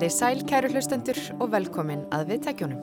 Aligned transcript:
Þið 0.00 0.12
sæl, 0.14 0.38
kæru 0.48 0.68
hlustendur 0.72 1.18
og 1.44 1.50
velkomin 1.52 2.06
að 2.16 2.30
viðtækjónum. 2.30 2.78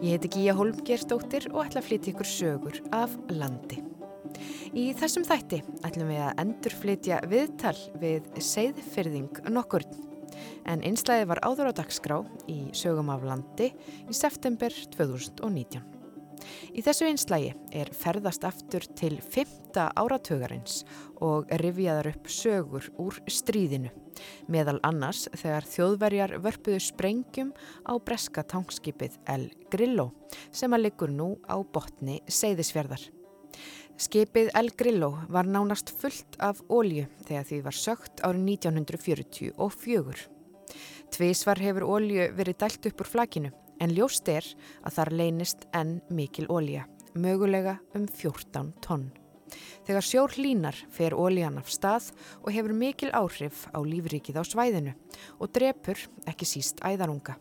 Ég 0.00 0.14
heiti 0.14 0.30
Gíja 0.32 0.54
Holmgerstóttir 0.56 1.50
og 1.50 1.66
ætla 1.66 1.82
að 1.82 1.88
flytja 1.90 2.12
ykkur 2.14 2.28
sögur 2.30 2.78
af 2.96 3.12
landi. 3.28 3.82
Í 4.72 4.86
þessum 4.96 5.26
þætti 5.28 5.58
ætlum 5.84 6.08
við 6.14 6.22
að 6.24 6.40
endur 6.46 6.76
flytja 6.80 7.18
viðtal 7.28 7.74
við 8.00 8.30
seiðfyrðing 8.40 9.42
nokkur. 9.52 9.84
En 10.64 10.80
einslæði 10.80 11.28
var 11.28 11.42
áður 11.44 11.76
á 11.76 11.78
dagskrá 11.82 12.22
í 12.48 12.62
sögum 12.72 13.12
af 13.12 13.28
landi 13.28 13.68
í 14.08 14.16
september 14.16 14.72
2019. 14.96 15.95
Í 16.76 16.82
þessu 16.84 17.06
einslægi 17.08 17.52
er 17.74 17.90
ferðast 17.96 18.44
aftur 18.46 18.84
til 18.98 19.18
5. 19.20 19.74
áratögarins 19.96 20.82
og 21.24 21.50
rifjaðar 21.62 22.10
upp 22.12 22.30
sögur 22.32 22.88
úr 23.00 23.18
stríðinu. 23.30 23.90
Meðal 24.48 24.78
annars 24.86 25.26
þegar 25.36 25.66
þjóðverjar 25.68 26.36
vörpuðu 26.44 26.80
sprengjum 26.82 27.52
á 27.84 27.92
breska 28.00 28.44
tankskipið 28.48 29.18
El 29.28 29.50
Grillo 29.72 30.10
sem 30.50 30.72
að 30.72 30.86
liggur 30.86 31.12
nú 31.12 31.34
á 31.44 31.60
botni 31.60 32.22
Seyðisfjörðar. 32.28 33.02
Skipið 33.96 34.50
El 34.56 34.72
Grillo 34.76 35.12
var 35.32 35.48
nánast 35.48 35.92
fullt 36.00 36.36
af 36.44 36.60
ólju 36.68 37.06
þegar 37.28 37.46
því 37.48 37.60
var 37.64 37.76
sögt 37.76 38.24
árið 38.24 38.50
1944. 38.56 40.26
Tvísvar 41.16 41.62
hefur 41.62 41.86
ólju 41.96 42.32
verið 42.36 42.60
dælt 42.60 42.90
upp 42.90 43.00
úr 43.04 43.14
flakinu 43.14 43.54
en 43.80 43.94
ljóst 43.94 44.28
er 44.32 44.46
að 44.82 44.98
þar 44.98 45.12
leynist 45.20 45.68
enn 45.76 46.00
mikil 46.08 46.48
ólja, 46.52 46.86
mögulega 47.14 47.78
um 47.94 48.06
14 48.08 48.74
tonn. 48.84 49.08
Þegar 49.86 50.02
sjór 50.02 50.34
hlínar 50.34 50.78
fer 50.90 51.14
óljan 51.14 51.58
af 51.60 51.70
stað 51.70 52.10
og 52.42 52.52
hefur 52.54 52.74
mikil 52.74 53.12
áhrif 53.14 53.66
á 53.70 53.78
lífrikið 53.78 54.40
á 54.40 54.44
svæðinu 54.44 54.94
og 55.38 55.52
drepur 55.54 56.00
ekki 56.26 56.48
síst 56.48 56.82
æðarunga. 56.82 57.36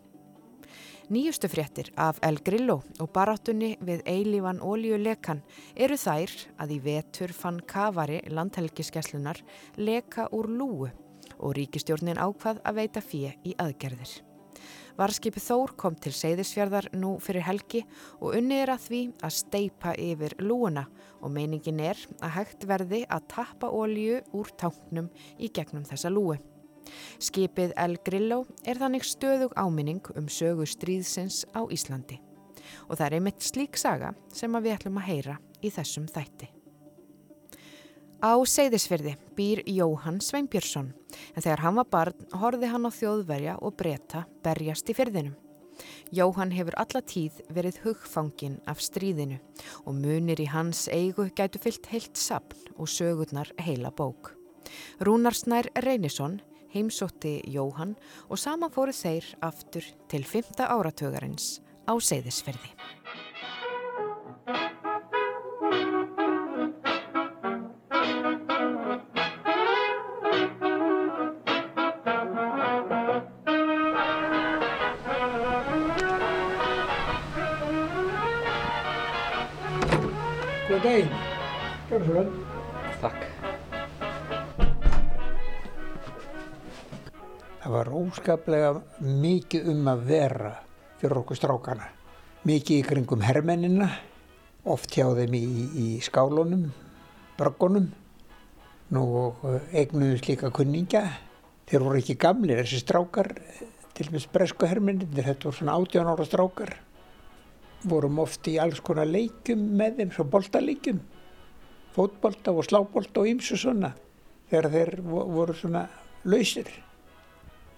Nýjustu 1.05 1.45
fréttir 1.49 1.91
af 2.01 2.17
El 2.25 2.39
Grillo 2.41 2.79
og 2.97 3.11
baráttunni 3.13 3.75
við 3.77 4.01
eilífan 4.09 4.61
óljulekan 4.65 5.43
eru 5.75 5.97
þær 6.01 6.33
að 6.57 6.73
í 6.73 6.79
vetur 6.81 7.33
fann 7.33 7.59
kavari 7.61 8.23
landhelgiskeslunar 8.25 9.43
leka 9.77 10.25
úr 10.33 10.49
lúu 10.49 10.89
og 11.37 11.57
ríkistjórnin 11.57 12.21
ákvað 12.21 12.63
að 12.65 12.81
veita 12.81 13.05
fjö 13.05 13.35
í 13.45 13.53
aðgerðir. 13.61 14.34
Varskipi 14.97 15.41
Þór 15.43 15.75
kom 15.79 15.95
til 15.99 16.13
Seyðisfjörðar 16.15 16.89
nú 16.95 17.15
fyrir 17.23 17.45
helgi 17.47 17.83
og 18.19 18.37
unnið 18.37 18.63
er 18.63 18.73
að 18.75 18.83
því 18.87 19.01
að 19.27 19.35
steipa 19.37 19.93
yfir 19.99 20.35
lúuna 20.39 20.85
og 21.21 21.33
meiningin 21.35 21.81
er 21.83 21.99
að 22.21 22.35
hægt 22.39 22.67
verði 22.69 23.03
að 23.09 23.29
tappa 23.35 23.71
ólju 23.71 24.21
úr 24.35 24.51
táknum 24.59 25.09
í 25.37 25.51
gegnum 25.53 25.87
þessa 25.87 26.11
lúi. 26.13 26.37
Skipið 27.19 27.73
El 27.81 27.97
Grillo 28.05 28.43
er 28.65 28.79
þannig 28.81 29.07
stöðug 29.07 29.55
áminning 29.57 30.05
um 30.15 30.29
sögu 30.29 30.67
stríðsins 30.69 31.43
á 31.57 31.65
Íslandi 31.65 32.21
og 32.89 32.97
það 32.97 33.07
er 33.07 33.15
einmitt 33.19 33.45
slík 33.45 33.77
saga 33.77 34.13
sem 34.33 34.53
við 34.61 34.77
ætlum 34.77 35.01
að 35.01 35.09
heyra 35.09 35.39
í 35.61 35.71
þessum 35.73 36.07
þætti. 36.09 36.49
Á 38.25 38.41
Seyðisfyrði 38.41 39.11
býr 39.37 39.59
Jóhann 39.69 40.15
Sveinbjörnsson 40.23 40.87
en 41.35 41.43
þegar 41.43 41.61
hann 41.61 41.75
var 41.77 41.89
barn 41.93 42.23
horfi 42.41 42.69
hann 42.71 42.87
á 42.89 42.91
þjóðverja 42.95 43.53
og 43.61 43.75
breyta 43.77 44.23
berjast 44.41 44.89
í 44.89 44.95
fyrðinum. 44.97 45.35
Jóhann 46.09 46.55
hefur 46.55 46.73
alla 46.81 47.03
tíð 47.05 47.43
verið 47.53 47.77
hugfangin 47.83 48.57
af 48.65 48.81
stríðinu 48.81 49.37
og 49.83 49.99
munir 49.99 50.41
í 50.41 50.49
hans 50.49 50.87
eigu 50.89 51.27
gætu 51.37 51.61
fyllt 51.61 51.91
heilt 51.91 52.17
sapn 52.17 52.65
og 52.79 52.89
sögurnar 52.89 53.53
heila 53.61 53.93
bók. 53.93 54.33
Rúnarsnær 55.05 55.69
Reynisson 55.85 56.39
heimsótti 56.73 57.37
Jóhann 57.45 57.93
og 58.25 58.41
saman 58.41 58.73
fóru 58.73 58.95
þeir 58.95 59.35
aftur 59.45 59.85
til 60.09 60.25
5. 60.25 60.65
áratögarins 60.65 61.59
á 61.85 61.93
Seyðisfyrði. 61.93 62.73
Gjörðu 81.95 82.07
svo 82.09 82.15
vel. 82.17 82.31
Takk. 82.99 83.21
Það 87.61 87.71
var 87.71 87.91
óskaplega 87.95 88.71
mikið 88.99 89.69
um 89.71 89.87
að 89.87 90.01
vera 90.09 90.51
fyrir 90.99 91.21
okkur 91.21 91.39
strákana. 91.39 91.87
Mikið 92.43 92.81
í 92.81 92.83
kringum 92.89 93.23
hermennina, 93.23 93.87
oft 94.67 94.91
hjá 94.91 95.07
þeim 95.15 95.39
í, 95.39 95.41
í 95.71 95.87
skálunum, 96.03 96.67
bröggunum. 97.39 97.87
Nú 98.91 99.05
eignuðus 99.71 100.27
líka 100.27 100.51
kunningja. 100.51 101.07
Þeir 101.63 101.87
voru 101.87 102.03
ekki 102.03 102.19
gamlir, 102.19 102.59
þessi 102.65 102.83
strákar, 102.83 103.37
til 103.95 104.09
og 104.09 104.17
með 104.17 104.29
bresku 104.35 104.67
hermenninir, 104.67 105.23
þetta 105.31 105.47
voru 105.47 105.61
svona 105.61 105.79
18 105.79 106.11
ára 106.11 106.27
strákar 106.27 106.79
vorum 107.85 108.19
oft 108.19 108.47
í 108.49 108.59
alls 108.59 108.81
konar 108.83 109.05
leikum 109.07 109.61
með 109.77 110.01
þeim, 110.01 110.11
svo 110.11 110.23
boltaleikjum 110.27 110.99
fótbolta 111.95 112.53
og 112.53 112.67
slábolta 112.67 113.21
og 113.21 113.29
ýmsu 113.31 113.57
svona 113.59 113.93
þegar 114.49 114.71
þeir 114.73 114.91
voru 115.05 115.55
svona 115.57 115.85
lausir 116.27 116.69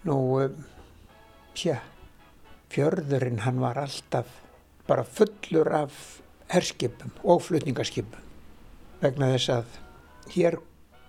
nú 0.08 0.18
tja 1.58 1.80
fjörðurinn 2.74 3.44
hann 3.46 3.62
var 3.64 3.80
alltaf 3.82 4.30
bara 4.88 5.04
fullur 5.04 5.72
af 5.84 5.98
herskipum 6.52 7.14
og 7.24 7.44
flutningarskipum 7.48 8.24
vegna 9.02 9.34
þess 9.36 9.54
að 9.58 9.82
hér 10.36 10.60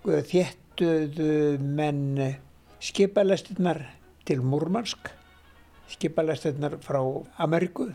þéttuðu 0.05 1.33
menn 1.63 2.19
skipalestinnar 2.85 3.83
til 4.29 4.43
Múrmansk 4.45 5.11
skipalestinnar 5.89 6.77
frá 6.85 7.01
Ameríku 7.41 7.89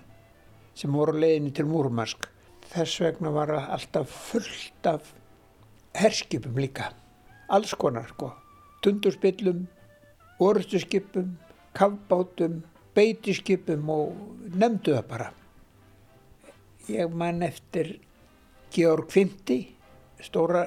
sem 0.76 0.94
voru 0.94 1.14
leiðinni 1.20 1.54
til 1.54 1.68
Múrmansk. 1.70 2.26
Þess 2.74 3.02
vegna 3.04 3.30
var 3.30 3.52
alltaf 3.54 4.10
fullt 4.32 4.88
af 4.90 5.12
herskipum 5.94 6.56
líka, 6.58 6.88
alls 7.54 7.76
konar 7.78 8.08
sko, 8.10 8.32
tundurspillum, 8.82 9.68
orustuskipum, 10.42 11.36
kavbátum, 11.78 12.64
beitiskipum 12.98 13.90
og 13.94 14.18
nefndu 14.58 14.96
það 14.96 15.06
bara. 15.12 15.30
Ég 16.90 17.14
man 17.14 17.46
eftir 17.46 17.94
Georg 18.74 19.14
Fymti, 19.14 19.60
stóra 20.22 20.66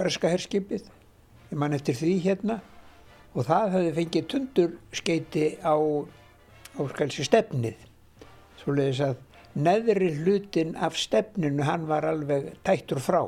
breska 0.00 0.32
herskipið, 0.32 0.88
ég 1.52 1.60
man 1.60 1.76
eftir 1.76 2.00
því 2.00 2.16
hérna. 2.24 2.62
Og 3.30 3.44
það 3.46 3.74
hefði 3.76 3.90
fengið 3.98 4.30
tundurskeiti 4.32 5.44
á, 5.62 5.76
á 5.76 6.80
skalsi 6.90 7.28
stefnið. 7.28 7.76
Svoleiðis 8.58 9.04
að 9.06 9.20
neðri 9.54 10.12
hlutin 10.20 10.76
af 10.76 10.98
stefninu 10.98 11.64
hann 11.66 11.86
var 11.90 12.06
alveg 12.06 12.52
tættur 12.66 13.00
frá. 13.02 13.22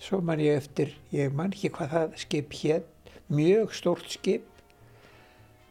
Svo 0.00 0.20
man 0.24 0.40
ég 0.40 0.56
eftir, 0.60 0.94
ég 1.12 1.32
man 1.36 1.52
ekki 1.52 1.72
hvað 1.76 1.92
það 1.94 2.16
skip 2.22 2.54
hér, 2.60 2.84
mjög 3.28 3.74
stórt 3.76 4.08
skip. 4.12 4.46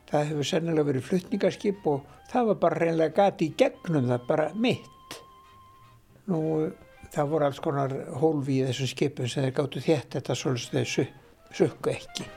Það 0.10 0.28
hefur 0.32 0.50
sennilega 0.50 0.90
verið 0.90 1.08
flutningarskip 1.10 1.88
og 1.90 2.06
það 2.32 2.52
var 2.52 2.60
bara 2.64 2.82
reynlega 2.84 3.16
gati 3.18 3.50
í 3.50 3.56
gegnum 3.58 4.10
það, 4.10 4.26
bara 4.30 4.50
mitt. 4.54 5.20
Nú 6.30 6.42
það 7.14 7.32
voru 7.34 7.50
alls 7.50 7.62
konar 7.64 7.96
hólfi 8.22 8.60
í 8.60 8.68
þessum 8.70 8.94
skipum 8.94 9.30
sem 9.30 9.48
þeir 9.48 9.58
gáttu 9.62 9.86
þétt 9.86 10.20
þetta 10.20 10.38
svolítið 10.38 10.78
þessu 10.82 11.10
sökku 11.58 11.94
ekki. 11.94 12.30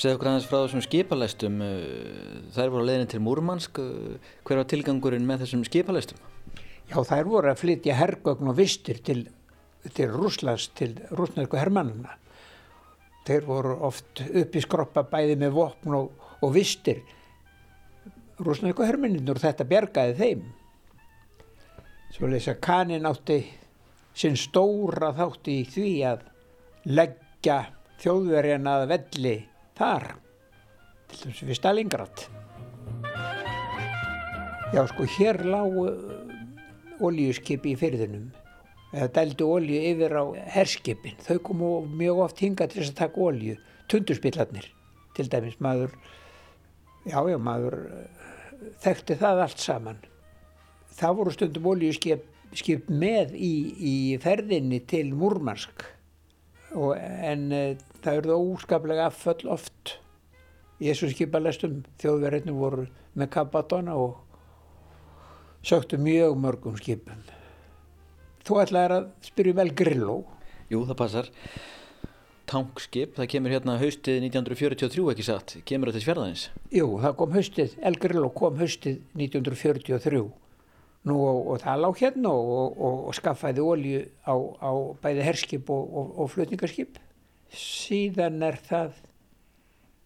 Segð 0.00 0.14
okkur 0.16 0.30
aðeins 0.30 0.46
frá 0.48 0.62
þessum 0.62 0.80
skipalæstum, 0.80 1.56
þær 2.54 2.70
voru 2.72 2.84
að 2.86 2.86
leiðin 2.88 3.08
til 3.12 3.18
Múrmansk, 3.20 3.80
hver 4.48 4.60
var 4.62 4.68
tilgangurinn 4.70 5.26
með 5.28 5.42
þessum 5.42 5.64
skipalæstum? 5.68 6.22
Já 6.88 6.96
þær 7.04 7.28
voru 7.28 7.50
að 7.50 7.60
flytja 7.60 7.98
hergögn 7.98 8.48
og 8.48 8.56
vistir 8.56 9.02
til, 9.04 9.26
til 9.92 10.08
Rúslands, 10.14 10.70
til 10.72 10.94
rúsnesku 11.12 11.60
hermannuna. 11.60 12.16
Þeir 13.28 13.44
voru 13.44 13.74
oft 13.90 14.24
upp 14.24 14.56
í 14.56 14.62
skroppa 14.64 15.04
bæði 15.10 15.36
með 15.42 15.52
vopn 15.58 15.98
og, 15.98 16.08
og 16.40 16.56
vistir. 16.56 17.04
Rúsnesku 18.40 18.88
hermanninur 18.88 19.42
þetta 19.42 19.68
bjergaði 19.68 20.16
þeim. 20.16 20.48
Svo 22.16 22.32
leysa 22.32 22.56
kanin 22.56 23.04
átti 23.04 23.42
sinn 24.16 24.40
stóra 24.40 25.12
þátti 25.12 25.60
í 25.60 25.70
því 25.76 25.94
að 26.08 26.26
leggja 26.88 27.60
þjóðverjan 28.00 28.72
að 28.72 28.88
velli 28.96 29.38
þar. 29.80 30.10
Til 31.10 31.22
dæmis 31.24 31.42
við 31.48 31.58
Stalingrad. 31.58 32.26
Já 34.70 34.84
sko 34.86 35.06
hér 35.16 35.40
lág 35.50 35.80
oljuskipi 37.00 37.72
í 37.72 37.80
fyrðinum 37.80 38.28
eða 38.90 39.08
dældu 39.16 39.46
olju 39.56 39.80
yfir 39.90 40.14
á 40.14 40.24
herskipin. 40.54 41.18
Þau 41.24 41.38
komu 41.46 41.70
mjög 41.88 42.24
oft 42.26 42.42
hinga 42.42 42.68
til 42.68 42.82
þess 42.82 42.94
að 42.94 43.00
taka 43.04 43.24
olju, 43.26 43.56
tundurspillarnir 43.90 44.66
til 45.16 45.26
dæmis 45.30 45.58
maður, 45.62 45.94
já 47.06 47.18
já 47.30 47.38
maður 47.38 47.76
eh, 47.90 48.26
þekkti 48.82 49.18
það 49.20 49.44
allt 49.46 49.62
saman. 49.62 50.02
Það 51.00 51.16
voru 51.18 51.34
stundum 51.34 51.70
oljuskip 51.70 52.26
skip 52.56 52.88
með 52.90 53.34
í, 53.38 53.54
í 53.78 53.94
ferðinni 54.22 54.82
til 54.90 55.12
Múrmansk. 55.16 55.84
Og, 56.74 56.94
en 56.98 57.50
e, 57.54 57.62
það 58.04 58.20
það 58.30 58.46
óskaplega 58.54 59.08
afföll 59.10 59.50
oft 59.52 59.96
í 60.80 60.88
þessu 60.88 61.10
skipalestum 61.12 61.82
þjóðverðinu 62.00 62.56
voru 62.56 62.86
með 63.18 63.32
kabatona 63.36 63.96
og 64.00 64.18
söktu 65.66 65.98
mjög 66.00 66.38
mörgum 66.40 66.78
skipum. 66.80 67.20
Þú 68.46 68.62
ætlaði 68.62 68.96
að 68.96 69.10
spyrja 69.28 69.58
vel 69.58 69.68
um 69.68 69.76
Grilló. 69.76 70.16
Jú, 70.70 70.84
það 70.88 70.96
passar. 71.02 71.28
Tankskip, 72.50 73.12
það 73.14 73.28
kemur 73.30 73.52
hérna 73.54 73.76
haustið 73.78 74.24
1943 74.26 75.04
ekki 75.12 75.26
satt, 75.26 75.52
kemur 75.68 75.90
þetta 75.90 76.00
til 76.00 76.06
sverðaðins? 76.08 76.46
Jú, 76.74 76.86
það 77.02 77.18
kom 77.20 77.36
haustið, 77.36 77.76
El 77.86 77.98
Grillo 78.02 78.30
kom 78.34 78.56
haustið 78.58 78.96
1943 79.14 80.24
Nú, 81.08 81.14
og, 81.16 81.38
og 81.48 81.60
það 81.62 81.78
lág 81.80 82.00
hérna 82.02 82.32
og, 82.36 82.74
og, 82.74 82.96
og 83.08 83.14
skaffaði 83.16 83.62
ólju 83.64 84.00
á, 84.28 84.34
á 84.36 84.70
bæði 85.00 85.22
herskip 85.24 85.70
og 85.72 86.26
flutningarskip. 86.28 86.98
Síðan 87.50 88.42
er 88.46 88.58
það 88.62 89.00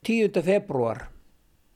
10. 0.09 0.43
februar 0.45 1.09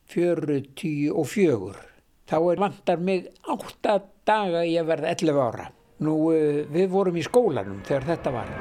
44. 0.09 1.85
Þá 2.29 2.39
er 2.39 2.63
vantar 2.65 3.01
mig 3.01 3.29
8 3.45 3.99
daga 4.29 4.65
í 4.65 4.77
að 4.81 4.91
verða 4.95 5.13
11 5.17 5.43
ára. 5.45 5.71
Nú, 6.05 6.17
eh, 6.33 6.65
við 6.73 6.89
vorum 6.93 7.17
í 7.17 7.25
skólanum 7.27 7.83
þegar 7.85 8.13
þetta 8.13 8.33
var. 8.33 8.53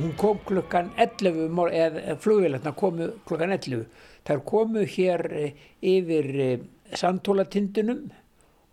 hún 0.00 0.12
kom 0.16 0.38
klukkan 0.46 0.90
11 0.96 1.68
eða 1.76 2.16
flugvélarna 2.16 2.72
komu 2.72 3.10
klukkan 3.28 3.52
11 3.52 3.84
þær 4.24 4.42
komu 4.48 4.84
hér 4.88 5.26
eh, 5.32 5.52
yfir 5.82 6.28
eh, 6.40 6.62
sandtólatindunum 6.96 8.06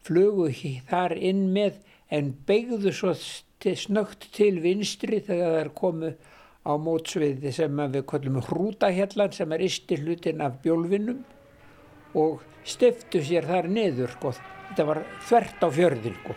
flugu 0.07 0.50
þar 0.89 1.15
inn 1.19 1.48
með 1.54 1.83
en 2.13 2.31
beigðu 2.48 2.94
svo 2.95 3.13
snögt 3.18 4.30
til 4.36 4.57
vinstri 4.63 5.19
þegar 5.27 5.56
þær 5.57 5.71
komu 5.75 6.12
á 6.68 6.74
mótsviði 6.80 7.51
sem 7.56 7.80
við 7.94 8.04
kallum 8.07 8.42
hrútahjallan 8.44 9.33
sem 9.36 9.56
er 9.56 9.63
ysti 9.68 10.00
hlutin 10.01 10.44
af 10.44 10.59
bjólfinum 10.63 11.24
og 12.19 12.44
stiftu 12.68 13.21
sér 13.24 13.48
þar 13.48 13.69
niður 13.71 14.13
sko. 14.15 14.33
þetta 14.69 14.86
var 14.89 15.01
þvert 15.30 15.63
á 15.63 15.69
fjörðin 15.80 16.19
sko. 16.21 16.36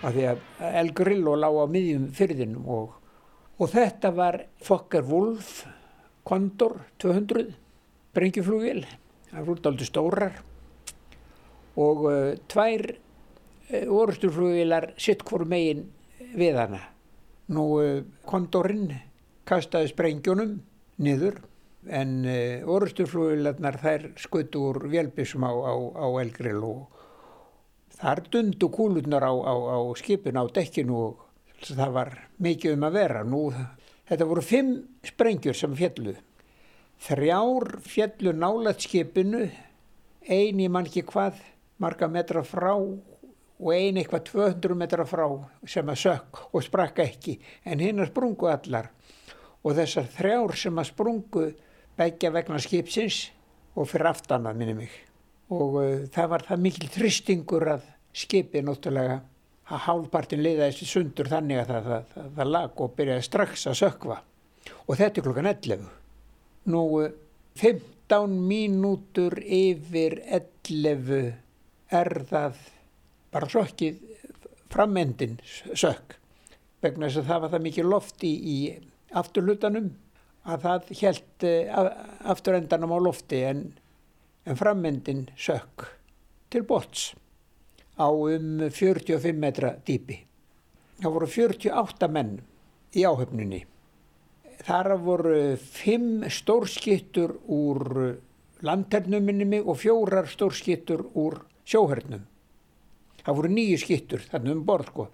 af 0.00 0.14
því 0.16 0.22
að 0.30 0.38
El 0.80 0.94
Grillo 0.96 1.34
lág 1.36 1.58
á 1.60 1.66
miðjum 1.68 2.06
fyrðinum 2.16 2.70
og, 2.72 2.94
og 3.60 3.68
þetta 3.68 4.14
var 4.16 4.38
Fokker 4.64 5.04
Wolf 5.04 5.66
Condor 6.30 6.76
200 7.02 7.48
brengjuflugil, 8.14 8.84
það 9.32 9.48
voru 9.48 9.70
aldrei 9.70 9.88
stórar 9.88 10.38
og 11.80 12.06
uh, 12.06 12.32
tvær 12.50 12.84
uh, 12.92 13.98
orusturflugilar 13.98 14.92
sitt 15.00 15.24
hvort 15.26 15.50
megin 15.50 15.88
við 16.38 16.58
hana. 16.60 16.84
Nú 17.50 17.66
uh, 17.82 18.00
Condorinn 18.30 18.94
kastaði 19.50 19.90
sprengjunum 19.90 20.54
niður 21.02 21.40
en 21.90 22.22
orusturflugilarnar 22.68 23.78
þær 23.80 24.02
skutu 24.20 24.66
úr 24.68 24.82
vélbísum 24.92 25.46
á, 25.48 25.50
á, 25.50 25.74
á 25.96 26.06
El 26.20 26.30
Grillo 26.36 26.74
og 26.76 27.00
Þar 28.00 28.22
dundu 28.32 28.70
kúlurnar 28.72 29.26
á, 29.28 29.32
á, 29.44 29.76
skipinu 30.00 30.40
á 30.40 30.44
dekkinu 30.48 30.96
og 30.96 31.24
það 31.66 31.90
var 31.92 32.10
mikið 32.40 32.78
um 32.78 32.86
að 32.88 32.94
vera. 32.96 33.24
Nú, 33.28 33.40
þetta 34.10 34.26
voru 34.28 34.44
fimm 34.44 34.74
sprengjur 35.06 35.56
sem 35.56 35.76
fjallu. 35.78 36.16
Þrjár 37.00 37.78
fjallu 37.86 38.34
nálat 38.36 38.82
skipinu, 38.84 39.46
eini 40.28 40.68
mann 40.68 40.90
ekki 40.90 41.06
hvað, 41.08 41.38
marga 41.80 42.10
metra 42.12 42.44
frá 42.44 42.74
og 42.74 43.70
eini 43.72 44.02
eitthvað 44.02 44.26
200 44.32 44.76
metra 44.76 45.06
frá 45.08 45.24
sem 45.68 45.88
að 45.88 46.02
sökk 46.02 46.42
og 46.50 46.64
sprakka 46.66 47.06
ekki. 47.06 47.38
En 47.64 47.80
hinn 47.80 48.02
að 48.02 48.10
sprungu 48.12 48.50
allar 48.52 48.90
og 49.64 49.76
þessar 49.78 50.08
þrjár 50.16 50.56
sem 50.58 50.80
að 50.80 50.90
sprungu 50.92 51.46
begja 52.00 52.32
vegna 52.34 52.60
skipsins 52.60 53.28
og 53.76 53.88
fyrir 53.88 54.10
aftanað 54.10 54.60
minni 54.60 54.76
mig 54.82 54.98
og 55.50 55.76
uh, 55.80 56.06
það 56.14 56.30
var 56.34 56.46
það 56.46 56.62
mikil 56.66 56.88
þristingur 56.94 57.66
að 57.74 57.86
skipi 58.14 58.62
náttúrulega 58.64 59.20
að 59.70 59.84
hálfpartin 59.86 60.42
leiðaðist 60.44 60.84
í 60.84 60.88
sundur 60.90 61.30
þannig 61.30 61.62
að 61.62 61.70
það, 61.70 61.88
það, 61.88 62.04
það, 62.14 62.28
það 62.36 62.52
lag 62.54 62.82
og 62.84 62.92
byrjaði 62.98 63.26
strax 63.26 63.66
að 63.70 63.78
sökva 63.80 64.18
og 64.86 64.92
þetta 64.98 65.20
er 65.20 65.26
klokkan 65.26 65.50
11 65.50 65.88
nú 66.74 66.82
15 67.60 68.36
mínútur 68.50 69.38
yfir 69.40 70.18
11 70.26 71.32
er 72.00 72.12
það 72.30 72.62
bara 73.30 73.48
sökkið 73.50 73.98
frammendin 74.70 75.38
sökk. 75.74 76.16
Vegna 76.82 77.08
þess 77.08 77.20
að 77.22 77.30
það 77.30 77.42
var 77.42 77.52
það 77.52 77.64
mikið 77.66 77.88
loft 77.90 78.24
í, 78.24 78.56
afturlutanum 79.10 79.90
að 80.50 80.62
það 80.64 80.92
held 81.00 81.46
uh, 81.46 81.88
afturendanum 82.32 82.94
á 82.94 82.98
lofti 83.02 83.42
en 83.44 83.64
en 84.48 84.56
frammyndin 84.56 85.28
sökk 85.38 85.86
til 86.50 86.62
bots 86.66 87.10
á 88.00 88.08
um 88.08 88.70
45 88.72 89.36
metra 89.36 89.74
dýpi. 89.84 90.16
Það 91.00 91.14
voru 91.16 91.28
48 91.28 92.08
menn 92.08 92.38
í 92.96 93.04
áhöfnunni. 93.04 93.60
Þar 94.64 94.94
voru 95.00 95.36
5 95.56 96.28
stórskittur 96.32 97.36
úr 97.48 97.84
landhernuminni 98.64 99.60
og 99.60 99.78
fjórar 99.80 100.28
stórskittur 100.28 101.06
úr 101.16 101.38
sjóhörnum. 101.64 102.24
Það 103.24 103.36
voru 103.36 103.52
nýju 103.52 103.80
skittur 103.80 104.24
þarna 104.28 104.56
um 104.56 104.64
borð 104.64 104.92
sko. 104.92 105.08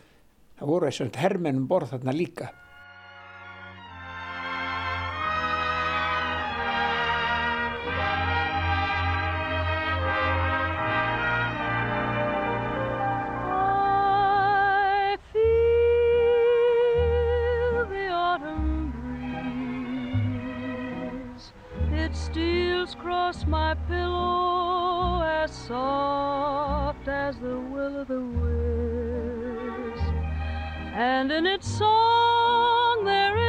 Það 0.56 0.70
voru 0.72 0.88
þess 0.88 1.04
að 1.04 1.20
hermenn 1.22 1.60
um 1.62 1.68
borð 1.70 1.94
þarna 1.94 2.14
líka. 2.16 2.50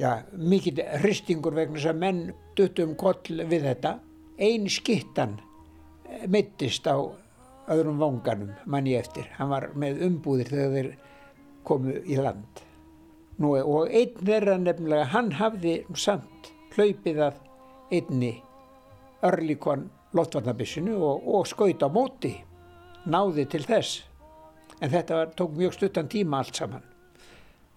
já, 0.00 0.10
mikið 0.32 0.82
hristingur 1.02 1.56
vegna 1.56 1.78
þess 1.78 1.92
að 1.92 2.00
menn 2.02 2.22
duttu 2.58 2.86
um 2.86 2.94
koll 2.98 3.42
við 3.50 3.68
þetta. 3.70 3.96
Einn 4.36 4.68
skittan 4.68 5.38
eh, 6.08 6.26
mittist 6.28 6.86
á 6.88 6.96
öðrum 7.72 8.00
vanganum 8.00 8.54
manni 8.66 8.96
eftir. 8.98 9.28
Hann 9.38 9.50
var 9.50 9.70
með 9.74 10.02
umbúðir 10.06 10.52
þegar 10.52 10.74
þeir 10.76 10.90
komu 11.66 11.98
í 12.04 12.18
land. 12.20 12.64
Nú, 13.42 13.52
og 13.58 13.90
einn 13.92 14.16
þeirra 14.22 14.56
nefnilega, 14.60 15.10
hann 15.12 15.32
hafði 15.36 15.78
samt 15.98 16.52
hlaupið 16.76 17.22
að 17.26 17.40
einni 17.92 18.34
örlíkon 19.26 19.88
loftvarnabissinu 20.16 20.96
og, 20.96 21.24
og 21.28 21.48
skaut 21.48 21.82
á 21.84 21.88
móti, 21.92 22.32
náði 23.08 23.44
til 23.50 23.64
þess 23.66 24.04
en 24.80 24.92
þetta 24.92 25.20
var, 25.20 25.32
tók 25.36 25.56
mjög 25.56 25.76
stuttan 25.76 26.08
tíma 26.08 26.40
allt 26.42 26.58
saman 26.58 26.84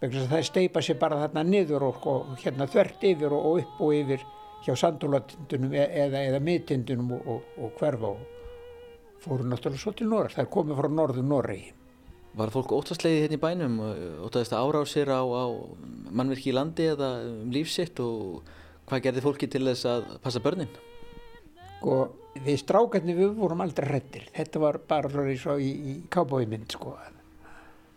vegna 0.02 0.26
það 0.32 0.46
steipa 0.48 0.84
sér 0.84 1.00
bara 1.00 1.22
þarna 1.26 1.44
niður 1.48 1.88
og, 1.90 2.06
og 2.08 2.36
hérna 2.44 2.68
þvert 2.70 3.08
yfir 3.12 3.36
og, 3.36 3.46
og 3.46 3.64
upp 3.64 3.82
og 3.86 3.96
yfir 3.98 4.26
hjá 4.66 4.76
sandólatindunum 4.76 5.74
e 5.76 5.86
eða, 6.06 6.22
eða 6.32 6.40
miðtindunum 6.44 7.16
og, 7.18 7.28
og, 7.34 7.50
og 7.60 7.74
hverfa 7.80 8.14
og 8.14 9.20
fóru 9.24 9.48
náttúrulega 9.48 9.82
svo 9.82 9.94
til 9.96 10.08
Norra, 10.08 10.32
það 10.32 10.46
er 10.46 10.54
komið 10.54 10.80
frá 10.80 10.90
norðu 10.94 11.24
Norri. 11.28 11.60
Var 12.40 12.52
fólk 12.54 12.72
óttaslegið 12.78 13.24
hérna 13.26 13.36
í 13.36 13.42
bænum 13.42 13.78
óttast 14.28 14.54
að 14.56 14.70
árá 14.70 14.84
sér 14.88 15.12
á, 15.12 15.22
á 15.26 15.46
mannverki 16.14 16.52
í 16.52 16.56
landi 16.56 16.86
eða 16.94 17.10
um 17.26 17.50
lífsitt 17.52 18.00
og 18.04 18.46
hvað 18.88 19.04
gerði 19.08 19.26
fólki 19.26 19.50
til 19.52 19.66
þess 19.68 19.90
að 19.90 20.14
passa 20.24 20.44
börnin? 20.44 20.72
Og 21.84 22.16
við 22.46 22.62
strákarnir 22.62 23.18
við 23.18 23.36
vorum 23.40 23.64
aldrei 23.66 23.90
hrettir, 23.90 24.30
þetta 24.36 24.64
var 24.64 24.80
bara 24.88 25.28
í, 25.28 25.70
í 25.70 25.98
kábóimynd 26.12 26.72
sko 26.76 26.96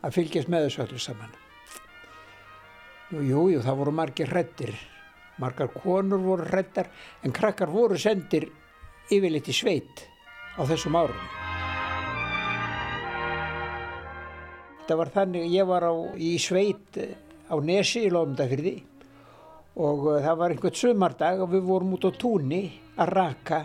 að 0.02 0.18
fylgjast 0.18 0.50
með 0.50 0.68
þessu 0.68 0.84
öllu 0.86 1.02
saman. 1.02 1.41
Jú, 3.12 3.50
jú, 3.52 3.58
það 3.60 3.76
voru 3.76 3.92
margir 3.92 4.30
hrettir, 4.32 4.70
margar 5.36 5.68
konur 5.68 6.22
voru 6.24 6.46
hrettar 6.48 6.86
en 7.20 7.34
krakkar 7.36 7.68
voru 7.68 7.98
sendir 8.00 8.46
yfirleitt 9.12 9.50
í 9.52 9.56
sveit 9.56 10.06
á 10.56 10.64
þessum 10.64 10.96
árum. 10.96 11.26
Þetta 14.78 14.96
var 14.96 15.12
þannig, 15.12 15.44
ég 15.52 15.68
var 15.68 15.84
á, 15.84 15.92
í 16.16 16.32
sveit 16.40 16.96
á 17.52 17.54
Nesi 17.60 18.06
í 18.06 18.14
Lófndafyrði 18.14 18.78
og 19.76 20.08
uh, 20.08 20.16
það 20.24 20.40
var 20.40 20.56
einhvern 20.56 20.80
sömardag 20.80 21.44
og 21.44 21.52
við 21.52 21.68
vorum 21.68 21.92
út 21.98 22.08
á 22.08 22.16
túnni 22.16 22.62
að 22.96 23.12
raka. 23.12 23.60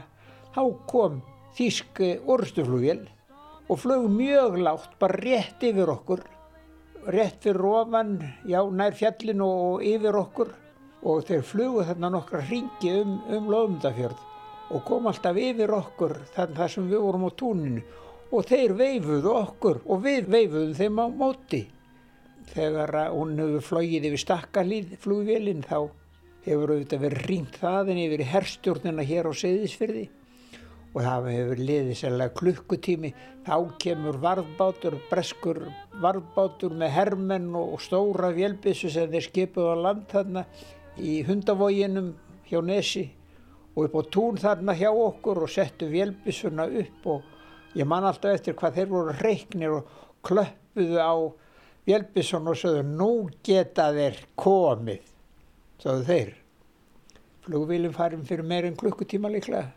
Þá 0.51 0.63
kom 0.91 1.21
þísk 1.55 2.03
orðstuflugil 2.27 3.05
og 3.71 3.79
flög 3.79 4.11
mjög 4.11 4.59
lágt, 4.59 4.99
bara 4.99 5.23
rétt 5.23 5.63
yfir 5.63 5.95
okkur, 5.95 6.27
rétt 7.07 7.43
fyrir 7.43 7.65
ofan, 7.65 8.17
já, 8.47 8.59
nær 8.71 8.95
fjallin 8.97 9.43
og 9.43 9.83
yfir 9.85 10.17
okkur. 10.19 10.51
Og 11.07 11.23
þeir 11.27 11.45
flugu 11.45 11.85
þarna 11.87 12.09
nokkra 12.11 12.41
hringi 12.47 12.91
um, 13.01 13.19
um 13.31 13.47
Lófndafjörð 13.51 14.23
og 14.75 14.83
kom 14.83 15.05
alltaf 15.07 15.37
yfir 15.39 15.71
okkur 15.71 16.17
þannig 16.33 16.57
þar 16.59 16.71
sem 16.73 16.87
við 16.89 17.03
vorum 17.05 17.27
á 17.29 17.31
túninu. 17.39 17.83
Og 18.35 18.43
þeir 18.49 18.73
veifuðu 18.75 19.33
okkur 19.39 19.79
og 19.85 20.01
við 20.03 20.27
veifuðum 20.33 20.73
þeim 20.75 20.99
á 20.99 21.05
móti. 21.21 21.61
Þegar 22.51 22.97
hún 23.13 23.37
hefur 23.39 23.63
flogið 23.69 24.09
yfir 24.09 24.23
stakkalíð 24.23 24.97
flugvélinn 25.03 25.63
þá 25.63 25.87
hefur 26.47 26.73
auðvitað 26.73 27.03
verið 27.05 27.25
ringt 27.31 27.59
þaðin 27.61 28.03
yfir 28.03 28.23
í 28.23 28.29
herrstjórnina 28.33 29.07
hér 29.07 29.29
á 29.29 29.33
Seyðisfyrði 29.35 30.07
og 30.93 31.03
það 31.03 31.27
hefur 31.33 31.61
liðið 31.61 31.97
sérlega 31.99 32.35
klukkutími. 32.37 33.11
Þá 33.47 33.55
kemur 33.81 34.17
varðbátur, 34.23 34.97
breskur 35.11 35.61
varðbátur 36.01 36.73
með 36.77 36.93
hermenn 36.95 37.51
og 37.57 37.77
stóra 37.83 38.31
vélbissu 38.35 38.91
sem 38.93 39.11
þeir 39.11 39.27
skipuð 39.27 39.71
á 39.71 39.75
land 39.87 40.07
þarna 40.11 40.45
í 40.97 41.21
hundavoginum 41.27 42.13
hjá 42.47 42.61
Nesi 42.65 43.05
og 43.75 43.85
upp 43.85 43.97
á 43.99 44.03
tún 44.13 44.39
þarna 44.41 44.73
hjá 44.77 44.89
okkur 44.89 45.43
og 45.45 45.51
settu 45.53 45.89
vélbissuna 45.91 46.65
upp 46.81 47.09
og 47.13 47.77
ég 47.77 47.85
man 47.85 48.07
alltaf 48.07 48.33
eftir 48.33 48.57
hvað 48.57 48.79
þeir 48.79 48.89
voru 48.93 49.17
reiknir 49.19 49.75
og 49.77 49.91
klöppuðu 50.25 50.97
á 50.97 51.15
vélbissun 51.87 52.49
og 52.49 52.57
sögðu 52.57 52.83
nú 52.89 53.11
geta 53.45 53.91
þeir 53.95 54.17
komið, 54.35 55.03
sögðu 55.83 56.07
þeir. 56.09 56.31
Flugvílinn 57.45 57.95
farin 57.95 58.25
fyrir 58.27 58.47
meirinn 58.47 58.75
klukkutíma 58.79 59.31
líklega. 59.31 59.69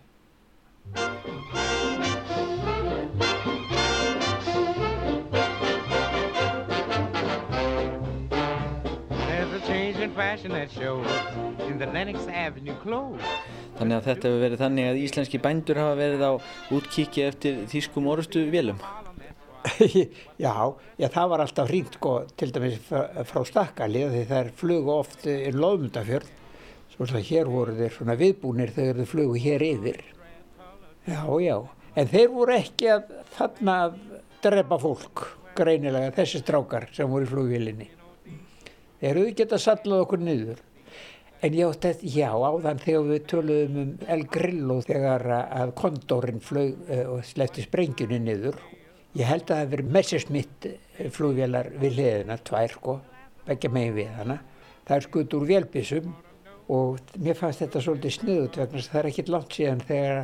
Þannig 13.81 13.97
að 13.97 14.07
þetta 14.07 14.29
hefur 14.29 14.43
verið 14.45 14.61
þannig 14.61 14.89
að 14.91 15.01
íslenski 15.01 15.41
bændur 15.41 15.81
hafa 15.81 15.95
verið 15.99 16.23
á 16.25 16.33
útkíki 16.77 17.25
eftir 17.27 17.63
þýskum 17.71 18.11
orustu 18.13 18.43
vélum. 18.53 18.81
já, 20.41 20.55
já, 20.97 21.09
það 21.09 21.31
var 21.33 21.45
alltaf 21.45 21.69
hringt 21.69 21.97
sko, 21.99 22.13
til 22.37 22.51
dæmis 22.55 22.79
frá 22.89 23.41
Stakali 23.49 24.07
því 24.09 24.23
þær 24.31 24.53
flugu 24.57 24.95
oft 24.95 25.27
í 25.29 25.53
Lóðmundafjörð 25.53 26.31
svo 26.95 27.09
að 27.17 27.29
hér 27.31 27.49
voru 27.49 27.77
þeir 27.79 27.93
svona 27.97 28.17
viðbúnir 28.21 28.73
þegar 28.77 29.01
þeir 29.01 29.11
flugu 29.15 29.41
hér 29.41 29.65
yfir. 29.65 30.01
Já, 31.09 31.25
já, 31.41 31.57
en 31.97 32.11
þeir 32.11 32.33
voru 32.35 32.57
ekki 32.59 32.91
að 32.93 33.13
þarna 33.37 33.77
að 33.87 34.01
drepa 34.45 34.77
fólk 34.81 35.23
greinilega, 35.57 36.13
þessi 36.17 36.43
strákar 36.43 36.89
sem 36.95 37.09
voru 37.11 37.27
í 37.27 37.31
flugvílinni. 37.31 37.87
Þeir 39.01 39.11
eru 39.15 39.29
ekki 39.31 39.47
að 39.49 39.63
sallað 39.65 40.05
okkur 40.05 40.23
niður. 40.25 40.61
En 41.41 41.55
já, 41.57 41.65
þetta, 41.73 42.09
já, 42.13 42.29
áðan 42.37 42.83
þegar 42.83 43.07
við 43.09 43.23
töluðum 43.33 43.79
um 43.81 43.93
El 44.13 44.25
Grillo 44.29 44.77
þegar 44.85 45.25
að 45.33 45.73
kondórin 45.81 46.43
flög 46.45 46.75
uh, 46.85 47.15
og 47.15 47.23
sleppti 47.25 47.65
sprengjunni 47.65 48.19
niður. 48.21 48.59
Ég 49.17 49.27
held 49.27 49.47
að 49.47 49.55
það 49.55 49.63
hefði 49.63 49.73
verið 49.75 49.95
Messerschmitt 49.97 50.67
flugvélar 51.17 51.71
við 51.81 51.97
hliðina, 51.97 52.37
tvær 52.45 52.75
sko, 52.77 52.99
begja 53.49 53.73
megin 53.73 53.97
við 53.97 54.13
hana. 54.19 54.37
Það 54.85 54.97
er 54.99 55.07
skutt 55.09 55.39
úr 55.39 55.49
vélbísum 55.49 56.13
og 56.71 57.17
mér 57.19 57.39
fannst 57.41 57.65
þetta 57.65 57.83
svolítið 57.83 58.17
sniðut 58.19 58.61
vegna 58.61 58.77
þess 58.77 58.91
að 58.91 58.93
það 58.93 59.01
er 59.01 59.11
ekkit 59.11 59.33
langt 59.33 59.57
síðan 59.57 59.83
þegar 59.89 60.21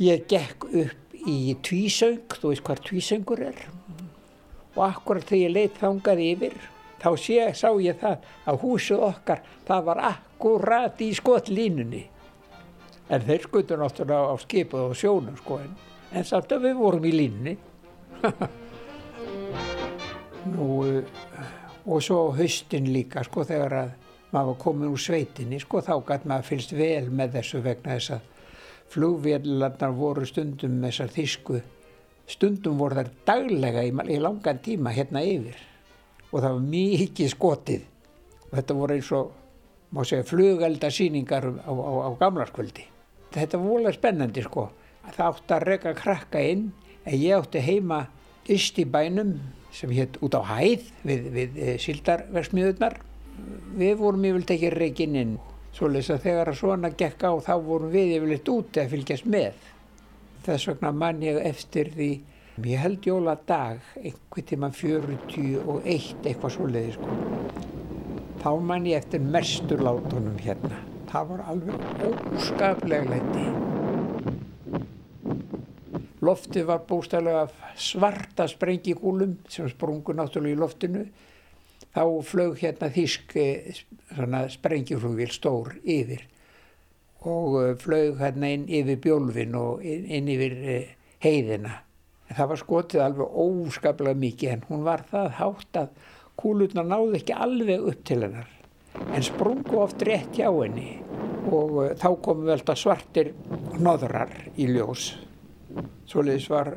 ég 0.00 0.26
gekk 0.30 0.66
upp 0.70 1.22
í 1.28 1.54
tvísöng, 1.60 2.24
þú 2.40 2.52
veist 2.52 2.64
hvað 2.66 2.84
tvísöngur 2.88 3.46
er, 3.50 3.64
og 4.76 4.84
akkurat 4.86 5.26
þegar 5.28 5.42
ég 5.44 5.56
leitt 5.56 5.80
þangað 5.80 6.22
yfir 6.24 6.60
þá 7.00 7.10
sé, 7.18 7.38
sá 7.56 7.68
ég 7.80 7.98
það 8.00 8.26
að 8.48 8.64
húsið 8.64 9.04
okkar, 9.08 9.44
það 9.68 9.86
var 9.88 10.02
akkurat 10.10 11.04
í 11.04 11.10
skotlínunni. 11.16 12.02
En 13.10 13.24
þeir 13.26 13.46
skutu 13.46 13.78
náttúrulega 13.78 14.30
á 14.30 14.36
skipuð 14.38 14.90
og 14.90 14.98
sjónum 14.98 15.38
sko, 15.40 15.58
en, 15.64 15.72
en 16.14 16.28
samt 16.28 16.52
að 16.54 16.68
við 16.68 16.76
vorum 16.78 17.08
í 17.08 17.14
línni. 17.14 17.56
Nú, 20.50 20.68
og 21.84 22.04
svo 22.04 22.30
haustin 22.36 22.88
líka, 22.92 23.24
sko, 23.26 23.44
þegar 23.48 23.76
að 23.80 23.96
maður 24.30 24.52
var 24.52 24.60
komin 24.62 24.92
úr 24.92 25.02
sveitinni, 25.02 25.58
sko, 25.62 25.80
þá 25.82 25.94
gæti 26.06 26.30
maður 26.30 26.50
fylgst 26.52 26.76
vel 26.76 27.08
með 27.10 27.40
þessu 27.40 27.64
vegna 27.64 27.96
þess 27.96 28.14
að 28.14 28.28
flugvélarnar 28.90 29.94
voru 29.94 30.26
stundum 30.26 30.80
með 30.80 30.90
þessar 30.90 31.12
þísku, 31.14 31.60
stundum 32.30 32.78
voru 32.80 33.00
þær 33.00 33.10
daglega 33.28 33.84
í, 33.86 33.92
í 33.92 34.18
langan 34.22 34.62
tíma 34.64 34.94
hérna 34.94 35.22
yfir 35.26 35.58
og 36.30 36.42
það 36.42 36.52
var 36.54 36.66
mikið 36.72 37.32
skotið 37.32 37.86
og 38.50 38.56
þetta 38.58 38.76
voru 38.78 38.96
eins 38.96 39.10
og, 39.14 39.30
má 39.90 40.02
segja, 40.06 40.26
flugeldasýningar 40.26 41.46
á, 41.66 41.70
á, 41.70 41.92
á 42.06 42.10
gamlarskvöldi. 42.18 42.86
Þetta 43.34 43.58
volið 43.62 43.96
spennandi 43.96 44.42
sko. 44.44 44.68
Það 45.10 45.26
átti 45.26 45.54
að 45.54 45.66
reyka 45.66 45.94
krakka 45.98 46.42
inn 46.42 46.68
en 47.04 47.16
ég 47.18 47.38
átti 47.38 47.62
heima 47.62 48.04
yst 48.50 48.78
í 48.82 48.86
bænum 48.86 49.36
sem 49.74 49.90
hétt 49.94 50.18
út 50.22 50.34
á 50.34 50.42
hæð 50.46 50.88
við, 51.06 51.28
við 51.34 51.58
e, 51.58 51.76
sildarversmiðurnar. 51.82 52.98
Við 53.78 53.94
vorum 53.98 54.26
yfirleitt 54.26 54.54
ekki 54.54 54.72
reygin 54.74 55.18
inn 55.18 55.36
svoleiðis 55.76 56.12
að 56.14 56.24
þegar 56.26 56.52
að 56.52 56.60
svona 56.60 56.90
gekk 57.02 57.26
á 57.26 57.32
þá 57.46 57.54
vorum 57.64 57.94
við 57.94 58.16
yfirleitt 58.16 58.52
úti 58.52 58.82
að 58.82 58.92
fylgjast 58.96 59.30
með. 59.30 59.68
Þess 60.44 60.70
vegna 60.70 60.92
mann 60.96 61.22
ég 61.24 61.40
eftir 61.50 61.92
því 61.94 62.12
Ég 62.60 62.76
held 62.76 63.06
jóladag, 63.06 63.78
einhvern 63.96 64.44
tíma 64.44 64.68
41 64.74 66.26
eitthvað 66.26 66.52
svoleiði 66.52 66.90
sko. 66.92 67.14
Þá 68.42 68.50
man 68.66 68.88
ég 68.88 69.00
eftir 69.00 69.22
mesturlátunum 69.22 70.36
hérna. 70.42 70.80
Það 71.08 71.30
var 71.30 71.40
alveg 71.52 71.86
óskaplega 72.34 73.14
leiti. 73.14 73.46
Loftið 76.20 76.68
var 76.68 76.84
bústæðilega 76.90 77.46
svarta 77.80 78.48
sprengikúlum 78.50 79.38
sem 79.48 79.70
sprungu 79.72 80.12
náttúrulega 80.18 80.58
í 80.58 80.60
loftinu. 80.60 81.06
Þá 81.90 82.02
flög 82.22 82.60
hérna 82.60 82.90
þísk 82.94 83.32
sprengiflugil 84.54 85.32
stór 85.34 85.72
yfir 85.82 86.22
og 87.26 87.56
eh, 87.60 87.74
flög 87.80 88.20
hérna 88.20 88.50
inn 88.54 88.66
yfir 88.70 89.00
bjólfin 89.02 89.56
og 89.58 89.84
inn, 89.84 90.06
inn 90.06 90.28
yfir 90.30 90.56
eh, 90.62 90.92
heiðina. 91.20 91.80
En 92.30 92.38
það 92.38 92.50
var 92.52 92.60
skotið 92.62 93.04
alveg 93.04 93.40
óskaplega 93.44 94.20
mikið 94.22 94.52
en 94.54 94.64
hún 94.68 94.84
var 94.86 95.02
það 95.10 95.34
hátt 95.40 95.80
að 95.80 96.06
kúlurnar 96.40 96.86
náðu 96.88 97.18
ekki 97.18 97.36
alveg 97.36 97.88
upp 97.92 98.04
til 98.08 98.20
hennar. 98.24 98.52
En 99.10 99.26
sprungu 99.26 99.80
oft 99.82 100.02
rétt 100.06 100.38
hjá 100.38 100.48
henni 100.48 101.00
og 101.50 101.96
þá 101.98 102.08
komu 102.22 102.46
velta 102.48 102.76
svartir 102.78 103.32
noðrar 103.80 104.32
í 104.54 104.68
ljós. 104.70 105.10
Svoleiðis 106.08 106.46
var 106.50 106.76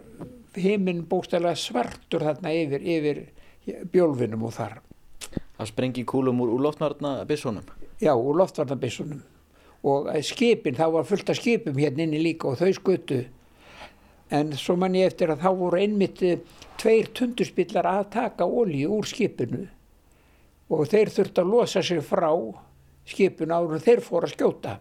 heiminn 0.58 1.05
bókstæðilega 1.10 1.62
svartur 1.62 2.25
þarna 2.25 2.53
yfir, 2.58 2.84
yfir 2.98 3.86
bjólfinum 3.93 4.50
og 4.50 4.58
þar 4.58 4.82
Það 5.57 5.69
sprengi 5.69 6.03
kúlum 6.10 6.41
úr, 6.41 6.55
loftvarnabissunum? 6.65 7.69
Já, 8.01 8.13
úr 8.15 8.41
loftvarnabissunum 8.41 9.22
og 9.83 10.10
eh, 10.13 10.24
skipin, 10.24 10.77
þá 10.77 10.86
var 10.95 11.07
fullt 11.07 11.31
af 11.33 11.39
skipum 11.39 11.79
hérna 11.79 12.05
inni 12.05 12.22
líka 12.24 12.48
og 12.51 12.60
þau 12.62 12.72
skutu. 12.75 13.24
En 14.33 14.53
svo 14.57 14.77
man 14.79 14.95
ég 14.98 15.12
eftir 15.12 15.33
að 15.33 15.43
þá 15.43 15.50
voru 15.60 15.81
einmitt 15.81 16.24
eh, 16.24 16.39
tveir 16.79 17.12
tundurspillar 17.15 17.88
að 17.89 18.05
taka 18.15 18.48
ólíu 18.48 18.93
úr 18.98 19.10
skipinu. 19.10 19.65
Og 20.74 20.88
þeir 20.89 21.12
þurfti 21.13 21.43
að 21.43 21.51
losa 21.51 21.83
sér 21.83 22.01
frá 22.05 22.31
skipinu 23.07 23.53
áður 23.53 23.83
þeir 23.83 24.01
fóru 24.03 24.29
að 24.29 24.33
skjóta. 24.38 24.77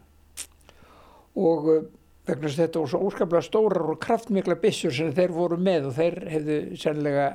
Og 1.33 1.69
uh, 1.69 1.83
vegna 2.29 2.47
þess 2.47 2.59
að 2.59 2.63
þetta 2.63 2.81
voru 2.81 2.93
svo 2.93 3.01
óskaplega 3.09 3.47
stórar 3.47 3.91
og 3.93 4.01
kraftmikla 4.01 4.57
bissur 4.63 4.95
sem 4.95 5.11
þeir 5.17 5.35
voru 5.35 5.59
með 5.59 5.89
og 5.91 5.97
þeir 5.97 6.19
hefðu 6.31 6.59
sannlega 6.79 7.27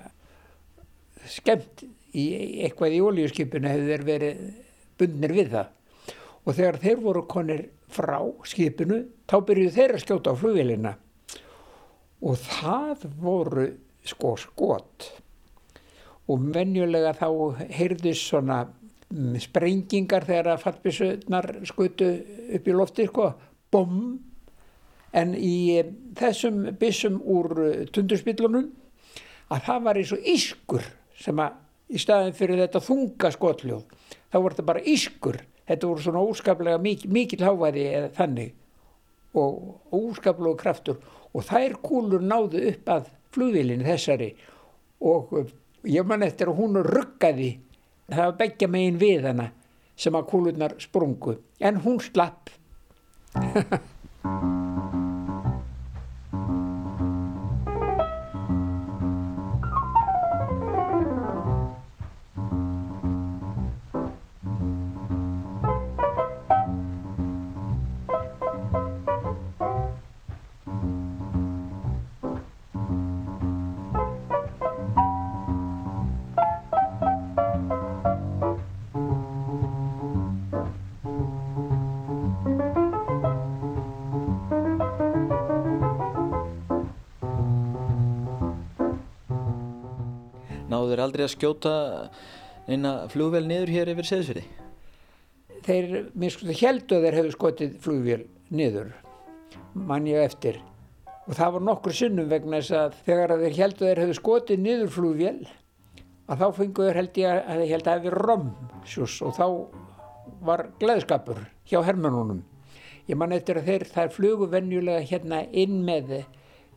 skemmt 1.32 1.84
í 2.18 2.28
eitthvað 2.66 2.96
í 2.98 3.02
ólíuskipinu 3.04 3.72
hefðu 3.72 3.92
þeir 3.92 4.06
verið 4.08 4.46
bundnir 4.98 5.36
við 5.36 5.52
það. 5.54 5.74
Og 6.48 6.56
þegar 6.56 6.80
þeir 6.84 7.04
voru 7.04 7.24
konir 7.28 7.66
frá 7.92 8.18
skipinu 8.48 9.02
þá 9.28 9.38
byrjuðu 9.48 9.76
þeir 9.76 9.96
að 9.96 10.04
skjóta 10.04 10.34
á 10.34 10.40
flugvélina. 10.40 10.94
Og 12.24 12.40
það 12.42 13.08
voru 13.22 13.68
sko 14.08 14.34
skot. 14.40 15.10
Og 16.28 16.48
venjulega 16.56 17.14
þá 17.16 17.28
heyrðus 17.78 18.24
svona 18.32 18.64
sprengingar 19.40 20.26
þegar 20.28 20.54
að 20.54 20.64
fattbissunar 20.66 21.52
skutu 21.68 22.10
upp 22.58 22.68
í 22.68 22.76
lofti 22.76 23.08
sko, 23.08 23.30
bom. 23.72 24.18
En 25.16 25.32
í 25.34 25.78
eh, 25.80 25.88
þessum 26.20 26.66
bissum 26.80 27.22
úr 27.24 27.54
eh, 27.64 27.86
tundurspillunum 27.96 28.68
að 29.56 29.62
það 29.70 29.86
var 29.86 30.00
eins 30.02 30.12
og 30.14 30.26
ískur 30.28 30.84
sem 31.18 31.40
að 31.42 31.58
í 31.94 32.02
staðin 32.02 32.36
fyrir 32.36 32.62
þetta 32.66 32.84
þunga 32.84 33.32
skotljóð 33.34 33.84
þá 34.32 34.38
voru 34.40 34.56
þetta 34.56 34.68
bara 34.72 34.88
ískur. 34.94 35.40
Þetta 35.68 35.90
voru 35.90 36.04
svona 36.04 36.24
óskaplega 36.24 36.80
mikil, 36.80 37.12
mikil 37.12 37.44
hávæði 37.44 37.86
eða 37.92 38.12
þannig 38.16 38.54
og 39.38 39.96
óskaplega 39.96 40.60
kraftur. 40.62 41.00
Og 41.36 41.46
þær 41.48 41.78
kúlur 41.84 42.24
náðu 42.24 42.64
upp 42.72 42.92
að 42.94 43.10
flugvílinni 43.36 43.88
þessari 43.88 44.32
og 45.04 45.36
ég 45.88 46.08
man 46.08 46.26
eftir 46.26 46.50
að 46.52 46.62
hún 46.62 46.80
ruggaði 46.88 47.52
það 48.08 48.24
var 48.24 48.38
begja 48.40 48.72
megin 48.72 49.02
við 49.02 49.28
hana 49.30 49.50
sem 49.98 50.16
að 50.16 50.30
kúlurnar 50.32 50.78
sprungu. 50.82 51.38
En 51.60 51.82
hún 51.84 52.00
slapp 52.04 52.54
náðu 90.72 90.94
þeir 90.94 91.04
aldrei 91.04 91.26
að 91.26 91.34
skjóta 91.34 91.74
eina 92.68 92.94
flugvél 93.12 93.44
niður 93.48 93.74
hér 93.74 93.92
yfir 93.94 94.10
seðsfyrði? 94.10 94.46
Þeir, 95.68 95.94
mér 96.14 96.34
sko, 96.34 96.48
heldu 96.62 96.98
að 96.98 97.06
þeir 97.08 97.18
hefðu 97.20 97.36
skotið 97.36 97.78
flugvél 97.84 98.24
niður, 98.54 98.92
mann 99.74 100.08
ég 100.08 100.24
eftir. 100.24 100.60
Og 101.28 101.36
það 101.36 101.58
var 101.58 101.66
nokkur 101.68 101.96
sinnum 101.96 102.30
vegna 102.32 102.62
þess 102.62 102.76
að 102.78 103.00
þegar 103.08 103.34
að 103.34 103.46
þeir 103.46 103.58
heldu 103.58 103.84
að 103.84 103.90
þeir 103.90 104.02
hefðu 104.04 104.18
skotið 104.22 104.62
niður 104.64 104.94
flugvél, 104.96 105.40
að 106.28 106.44
þá 106.44 106.48
fenguður 106.60 107.00
held 107.02 107.20
ég 107.20 107.42
að 107.42 107.62
þeir 107.64 107.74
held 107.74 107.88
að 107.88 107.98
hefði 107.98 108.14
romsjús 108.18 109.18
og 109.28 109.36
þá 109.36 109.48
var 110.48 110.68
gleðskapur 110.80 111.42
hjá 111.68 111.82
hermönunum. 111.84 112.44
Ég 113.08 113.20
man 113.20 113.36
eftir 113.36 113.60
að 113.60 113.70
þeir, 113.72 113.86
þær 113.92 114.10
flugu 114.12 114.48
venjulega 114.52 115.04
hérna 115.08 115.46
inn 115.56 115.80
með 115.88 116.18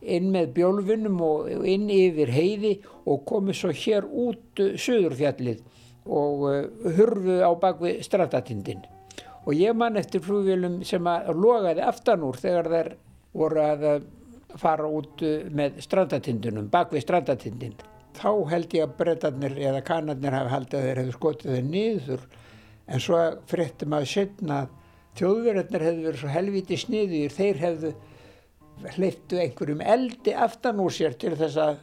inn 0.01 0.31
með 0.33 0.53
bjólfunum 0.55 1.19
og 1.25 1.67
inn 1.67 1.89
yfir 1.93 2.31
heiði 2.33 2.73
og 3.05 3.23
komið 3.29 3.59
svo 3.59 3.73
hér 3.75 4.07
út 4.07 4.63
uh, 4.63 4.73
söðurfjallið 4.79 5.61
og 6.05 6.47
uh, 6.49 6.57
hurfu 6.97 7.37
á 7.45 7.51
bakvið 7.61 8.01
stratatindin. 8.07 8.81
Og 9.45 9.55
ég 9.57 9.77
man 9.77 9.97
eftir 9.97 10.21
flugvélum 10.25 10.81
sem 10.85 11.07
að 11.09 11.31
logaði 11.37 11.85
aftan 11.85 12.25
úr 12.25 12.37
þegar 12.41 12.69
þær 12.73 12.91
voru 13.37 13.63
að 13.63 13.87
uh, 13.89 14.01
fara 14.61 14.89
út 14.89 15.23
með 15.55 15.79
stratatindunum, 15.85 16.67
bakvið 16.73 17.05
stratatindin. 17.05 17.77
Þá 18.17 18.31
held 18.51 18.73
ég 18.75 18.83
að 18.83 18.95
brettarnir 18.97 19.53
eða 19.55 19.85
kanarnir 19.87 20.35
hafi 20.35 20.51
haldið 20.51 20.79
að 20.79 20.87
þeir 20.87 20.99
hefðu 20.99 21.15
skotið 21.15 21.53
þeir 21.55 21.67
niður 21.69 22.25
en 22.91 22.99
svo 22.99 23.19
fréttum 23.47 23.95
að 23.95 24.07
setna 24.11 24.57
þjóðverðarnir 25.19 25.85
hefðu 25.85 26.07
verið 26.07 26.21
svo 26.21 26.31
helviti 26.31 26.77
sniður, 26.79 27.35
þeir 27.35 27.61
hefðu 27.61 27.93
hleyptu 28.95 29.39
einhverjum 29.41 29.81
eldi 29.83 30.33
aftan 30.33 30.79
úr 30.83 30.93
sér 30.93 31.17
til 31.19 31.33
þess 31.39 31.59
að, 31.61 31.81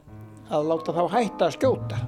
að 0.51 0.71
láta 0.71 0.95
þá 0.97 1.03
hætta 1.15 1.49
að 1.49 1.55
skjóta. 1.57 2.01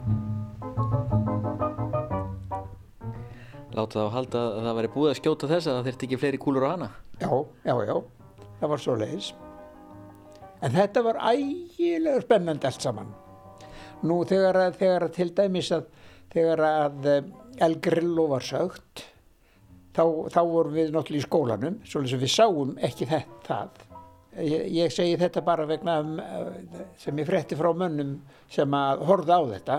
Láta 3.77 4.03
þá 4.03 4.17
halda 4.17 4.43
að 4.47 4.65
það 4.67 4.79
væri 4.81 4.93
búið 4.95 5.13
að 5.13 5.21
skjóta 5.21 5.51
þess 5.51 5.69
að 5.71 5.79
það 5.79 5.89
þurfti 5.89 6.09
ekki 6.09 6.21
fleiri 6.25 6.43
kúlur 6.43 6.67
á 6.67 6.71
hana? 6.73 6.91
Já, 7.21 7.31
já, 7.65 7.75
já, 7.87 7.95
það 8.61 8.73
var 8.75 8.85
svo 8.85 8.97
leiðis. 9.01 9.31
En 10.61 10.75
þetta 10.77 11.05
var 11.07 11.21
ægilega 11.31 12.25
spennandi 12.25 12.69
allt 12.69 12.85
saman. 12.85 13.13
Nú 14.05 14.23
þegar 14.29 14.59
að, 14.67 14.81
þegar 14.81 15.07
að 15.07 15.15
til 15.17 15.29
dæmis 15.37 15.71
að 15.77 15.87
þegar 16.33 16.65
að 16.67 17.09
eh, 17.11 17.31
El 17.61 17.77
Grillo 17.85 18.27
var 18.31 18.45
sögt, 18.47 19.05
þá, 19.97 20.05
þá 20.33 20.41
vorum 20.49 20.77
við 20.77 20.93
náttúrulega 20.95 21.25
í 21.25 21.27
skólanum, 21.27 21.79
svolítið 21.85 22.15
sem 22.15 22.23
við 22.23 22.35
sáum 22.35 22.77
ekki 22.87 23.09
þetta 23.11 23.41
það 23.51 23.90
Ég, 24.39 24.67
ég 24.71 24.93
segi 24.95 25.17
þetta 25.19 25.43
bara 25.43 25.67
vegna 25.67 25.97
sem 27.01 27.19
ég 27.19 27.27
fretti 27.27 27.59
frá 27.59 27.73
mönnum 27.75 28.19
sem 28.51 28.77
að 28.79 29.03
horfa 29.09 29.41
á 29.41 29.43
þetta. 29.55 29.79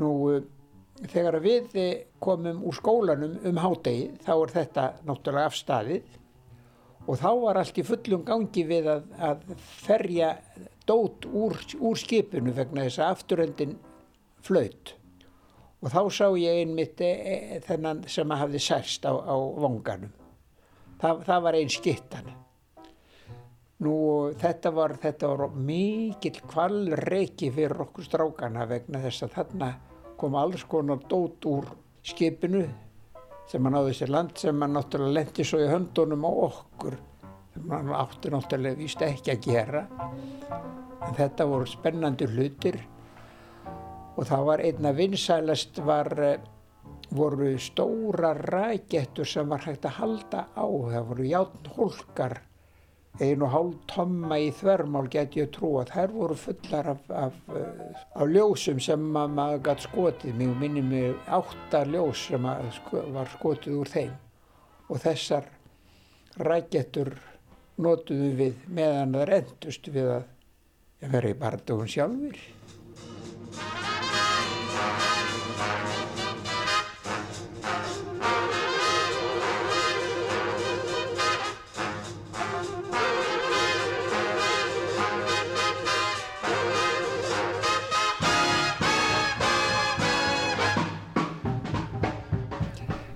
Nú 0.00 0.10
þegar 1.08 1.38
við 1.42 1.78
komum 2.22 2.60
úr 2.68 2.76
skólanum 2.76 3.38
um 3.48 3.60
hádegi 3.60 4.10
þá 4.22 4.34
er 4.34 4.52
þetta 4.56 4.84
náttúrulega 5.08 5.50
afstæðið 5.50 6.18
og 7.02 7.18
þá 7.18 7.30
var 7.42 7.58
allt 7.58 7.80
í 7.80 7.84
fullum 7.86 8.22
gangi 8.26 8.64
við 8.68 8.88
að, 8.92 9.06
að 9.18 9.46
ferja 9.58 10.34
dót 10.86 11.26
úr, 11.26 11.56
úr 11.80 11.98
skipinu 11.98 12.54
vegna 12.54 12.86
þess 12.86 13.00
að 13.00 13.14
afturöndin 13.16 13.76
flaut. 14.42 14.94
Og 15.82 15.90
þá 15.90 16.02
sá 16.14 16.26
ég 16.38 16.60
einmitt 16.62 17.00
e, 17.02 17.10
e, 17.10 17.60
þennan 17.66 18.04
sem 18.10 18.30
að 18.30 18.44
hafði 18.44 18.60
særst 18.62 19.06
á, 19.08 19.12
á 19.18 19.34
vonganum. 19.34 20.12
Það, 21.02 21.24
það 21.26 21.44
var 21.48 21.58
einn 21.58 21.72
skittan. 21.72 22.30
Nú 23.82 23.94
þetta 24.38 24.70
var, 24.70 24.92
þetta 25.02 25.28
var 25.32 25.54
mikill 25.58 26.38
kvalreiki 26.46 27.48
fyrir 27.50 27.80
okkur 27.88 28.06
strákana 28.06 28.66
vegna 28.70 29.00
þess 29.02 29.24
að 29.26 29.32
þarna 29.38 29.70
kom 30.20 30.36
alls 30.38 30.62
konar 30.70 31.00
dót 31.10 31.48
úr 31.50 31.66
skipinu 32.06 32.62
sem 33.50 33.64
hann 33.66 33.78
áði 33.80 33.96
sér 33.98 34.12
land 34.14 34.36
sem 34.38 34.62
hann 34.62 34.76
náttúrulega 34.76 35.16
lendi 35.16 35.46
svo 35.46 35.58
í 35.64 35.66
höndunum 35.70 36.28
á 36.28 36.32
okkur 36.44 36.94
sem 37.56 37.74
hann 37.74 37.90
átti 37.96 38.30
náttúrulega 38.30 38.78
vist 38.78 39.02
ekki 39.02 39.34
að 39.34 39.48
gera. 39.48 39.82
En 41.02 41.18
þetta 41.18 41.48
voru 41.50 41.66
spennandi 41.66 42.30
hlutir 42.30 42.78
og 44.14 44.22
það 44.28 44.46
var 44.46 44.62
einna 44.62 44.94
vinsælast 44.94 45.82
var, 45.82 46.12
voru 47.10 47.50
stóra 47.58 48.30
rækettur 48.38 49.26
sem 49.26 49.50
var 49.50 49.66
hægt 49.66 49.90
að 49.90 49.98
halda 49.98 50.46
á. 50.54 50.64
Það 50.70 51.06
voru 51.10 51.30
játn 51.32 51.74
hólkar 51.74 52.38
einu 53.20 53.44
og 53.44 53.52
hálf 53.52 53.74
tomma 53.92 54.38
í 54.40 54.48
þvermál 54.56 55.08
get 55.12 55.36
ég 55.36 55.50
trú 55.52 55.74
að 55.80 55.92
þær 55.92 56.14
voru 56.14 56.36
fullar 56.38 56.88
af, 56.94 57.02
af, 57.12 57.34
eh, 57.52 58.04
af 58.16 58.30
ljósum 58.30 58.80
sem 58.80 59.02
maður 59.12 59.64
gæti 59.68 59.86
skotið. 59.86 60.38
Mér 60.38 60.54
minnir 60.60 60.86
mig 60.86 61.16
átta 61.26 61.84
ljós 61.84 62.26
sem 62.28 62.48
sko, 62.78 63.04
var 63.12 63.28
skotið 63.36 63.78
úr 63.82 63.92
þeim. 63.92 64.14
Og 64.88 65.02
þessar 65.02 65.48
rækjettur 66.40 67.12
notuðu 67.82 68.32
við 68.38 68.66
meðan 68.68 69.16
það 69.18 69.36
endust 69.40 69.92
við 69.92 70.10
að 70.16 71.12
vera 71.12 71.32
í 71.32 71.38
bardugum 71.38 71.88
sjálfur 71.90 72.38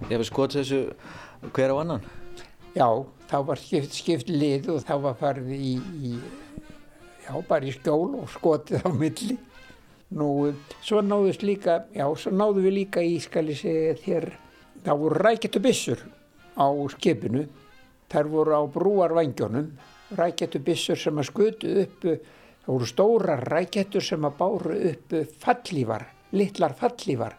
Ég 0.07 0.14
hef 0.14 0.27
skotið 0.29 0.62
þessu 0.62 1.51
hver 1.57 1.75
á 1.75 1.77
annan? 1.83 2.09
Já, 2.77 2.88
þá 3.31 3.37
var 3.49 3.61
skipt, 3.61 3.95
skipt 3.97 4.31
lið 4.31 4.71
og 4.75 4.81
þá 4.87 4.95
var 5.03 5.19
farið 5.19 5.53
í, 5.57 5.75
í, 6.07 6.14
já, 7.25 7.33
bara 7.49 7.66
í 7.66 7.75
skjól 7.75 8.14
og 8.23 8.31
skotið 8.31 8.87
á 8.87 8.90
milli. 8.95 9.38
Nú, 10.16 10.31
svo 10.87 11.03
náðust 11.03 11.42
líka, 11.42 11.81
já, 11.90 12.07
svo 12.14 12.31
náðu 12.31 12.69
við 12.69 12.77
líka 12.81 13.03
í, 13.03 13.16
skal 13.23 13.49
ég 13.51 13.59
segja 13.59 13.97
þér, 14.05 14.29
þá 14.87 14.92
voru 14.95 15.23
rækjættu 15.27 15.62
bissur 15.64 16.05
á 16.55 16.66
skipinu 16.95 17.49
þær 18.12 18.31
voru 18.31 18.55
á 18.55 18.62
brúarvangjónum, 18.71 19.71
rækjættubissur 20.16 20.99
sem 20.99 21.19
að 21.19 21.29
skutu 21.31 21.73
upp, 21.83 22.07
það 22.62 22.71
voru 22.71 22.90
stóra 22.90 23.38
rækjættur 23.42 24.05
sem 24.05 24.27
að 24.27 24.38
báru 24.38 24.77
upp 24.92 25.16
fallívar, 25.42 26.07
litlar 26.37 26.77
fallívar 26.79 27.37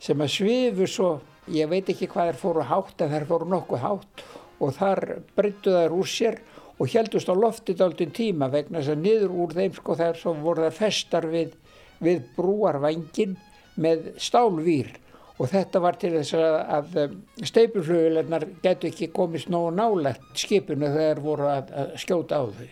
sem 0.00 0.20
að 0.20 0.32
svifu 0.32 0.88
svo, 0.88 1.10
ég 1.54 1.70
veit 1.70 1.90
ekki 1.90 2.08
hvað 2.10 2.32
þær 2.32 2.40
fóru 2.40 2.66
hátt 2.70 3.04
en 3.04 3.12
þær 3.14 3.28
fóru 3.28 3.50
nokkuð 3.50 3.84
hátt 3.84 4.24
og 4.60 4.72
þar 4.76 5.04
breyttu 5.36 5.74
þær 5.74 5.96
úr 5.96 6.10
sér 6.10 6.40
og 6.80 6.88
heldust 6.88 7.28
á 7.28 7.34
loftið 7.36 7.84
aldrei 7.84 8.08
tíma 8.16 8.48
vegna 8.52 8.80
þess 8.80 8.94
að 8.94 9.04
niður 9.04 9.36
úr 9.44 9.54
þeim 9.56 9.76
sko 9.76 9.96
þær 9.98 10.24
voru 10.40 10.66
þær 10.66 10.76
festar 10.78 11.28
við, 11.28 11.54
við 12.00 12.22
brúarvangin 12.36 13.36
með 13.80 14.12
stálvýr 14.20 14.92
og 15.40 15.48
þetta 15.48 15.80
var 15.80 15.96
til 16.00 16.12
þess 16.18 16.36
að, 16.36 16.56
að 16.76 16.98
um, 17.04 17.16
steipuflugurlegnar 17.48 18.46
getur 18.60 18.90
ekki 18.90 19.08
komist 19.16 19.48
nógu 19.52 19.72
nálegt 19.72 20.42
skipinu 20.42 20.90
þegar 20.92 21.22
voru 21.24 21.48
að, 21.48 21.72
að 21.72 21.94
skjóta 22.02 22.40
á 22.40 22.44
þau. 22.44 22.68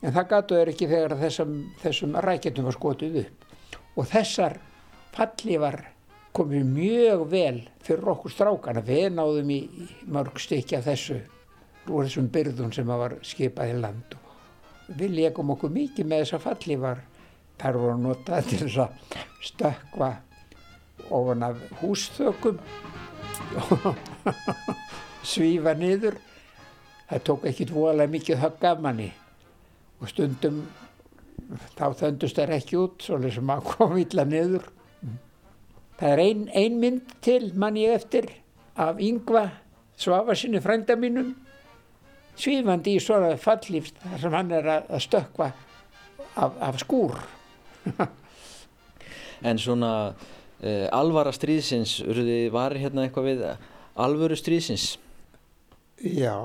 En 0.00 0.14
það 0.16 0.28
gatu 0.32 0.58
þeir 0.58 0.72
ekki 0.72 0.88
þegar 0.90 1.14
þessum, 1.20 1.54
þessum 1.84 2.16
rækjendum 2.26 2.66
var 2.66 2.76
skotið 2.78 3.18
upp. 3.22 3.46
Og 3.94 4.08
þessar 4.10 4.56
fallívar 5.14 5.78
komið 6.36 6.64
mjög 6.70 7.26
vel 7.30 7.58
fyrir 7.84 8.10
okkur 8.14 8.34
strákana. 8.34 8.82
Við 8.86 9.08
náðum 9.16 9.52
í, 9.54 9.60
mörg 10.10 10.40
stykja 10.40 10.82
þessu 10.84 11.20
úr 11.90 12.06
þessum 12.06 12.30
byrðun 12.32 12.74
sem 12.74 12.90
var 12.90 13.16
skipað 13.26 13.72
í 13.72 13.78
land. 13.80 14.16
Og 14.88 14.98
við 15.00 15.16
leikum 15.18 15.54
okkur 15.56 15.72
mikið 15.74 16.10
með 16.10 16.24
þessar 16.24 16.44
fallívar. 16.46 17.04
Þar 17.60 17.76
voru 17.76 17.96
notað 18.00 18.46
til 18.48 18.60
þess 18.62 18.82
að 18.86 19.16
stökka 19.44 20.10
ofan 21.10 21.42
af 21.44 21.60
húsþökum 21.80 22.60
svífa 25.32 25.74
niður 25.76 26.16
það 27.10 27.24
tók 27.26 27.46
ekki 27.50 27.66
tvoðalega 27.70 28.14
mikið 28.14 28.42
högg 28.44 28.66
af 28.70 28.82
manni 28.84 29.08
og 30.00 30.10
stundum 30.12 30.62
þá 31.76 31.86
þöndust 31.98 32.38
þær 32.38 32.54
ekki 32.56 32.78
út 32.80 33.04
svolítið 33.04 33.38
sem 33.38 33.52
að 33.54 33.64
koma 33.72 33.98
illa 34.00 34.26
niður 34.28 34.68
það 36.00 36.14
er 36.14 36.24
ein, 36.24 36.46
ein 36.56 36.78
mynd 36.80 37.16
til 37.24 37.50
manni 37.54 37.86
eftir 37.90 38.30
af 38.80 39.00
yngva 39.00 39.48
svafarsinni 40.00 40.62
frænda 40.64 40.96
mínum 40.96 41.34
svífandi 42.40 42.96
í 42.96 43.02
svona 43.02 43.34
fallíft 43.40 44.00
þar 44.02 44.22
sem 44.22 44.38
hann 44.38 44.54
er 44.56 44.70
að 44.78 45.02
stökka 45.04 45.50
af, 46.36 46.56
af 46.56 46.80
skúr 46.80 47.20
En 49.40 49.56
svona 49.56 50.12
uh, 50.12 50.86
alvara 50.92 51.32
stríðsins, 51.32 52.04
urði 52.04 52.52
var 52.52 52.76
hérna 52.76 53.06
eitthvað 53.06 53.28
við 53.30 53.38
alvöru 53.96 54.36
stríðsins? 54.36 54.98
Já, 56.00 56.36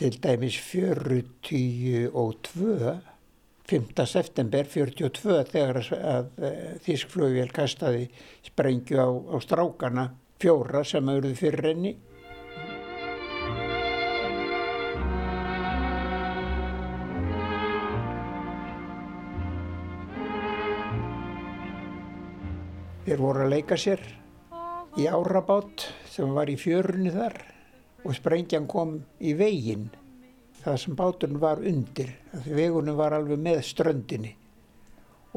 til 0.00 0.16
dæmis 0.24 0.56
42, 0.70 2.96
5. 3.68 4.06
september 4.08 4.64
42 4.64 5.42
þegar 5.50 5.78
að 5.92 6.28
uh, 6.40 6.52
Þískflögvél 6.86 7.50
kastaði 7.52 8.06
sprengju 8.46 8.96
á, 8.96 9.08
á 9.12 9.36
strákana 9.44 10.06
fjóra 10.40 10.80
sem 10.88 11.04
auðvitað 11.04 11.40
fyrir 11.42 11.68
henni 11.68 11.96
Þeir 23.04 23.20
voru 23.24 23.44
að 23.44 23.54
leika 23.54 23.76
sér 23.80 24.00
í 25.00 25.06
árabátt 25.08 25.90
sem 26.08 26.32
var 26.36 26.48
í 26.48 26.56
fjörunni 26.60 27.12
þar 27.12 27.36
og 28.04 28.16
sprengjan 28.16 28.66
kom 28.68 28.98
í 29.20 29.36
veginn 29.36 29.90
það 30.62 30.80
sem 30.82 30.96
báturinn 30.98 31.40
var 31.42 31.62
undir. 31.62 32.12
Vegunum 32.46 32.98
var 32.98 33.16
alveg 33.16 33.40
með 33.42 33.62
ströndinni 33.66 34.34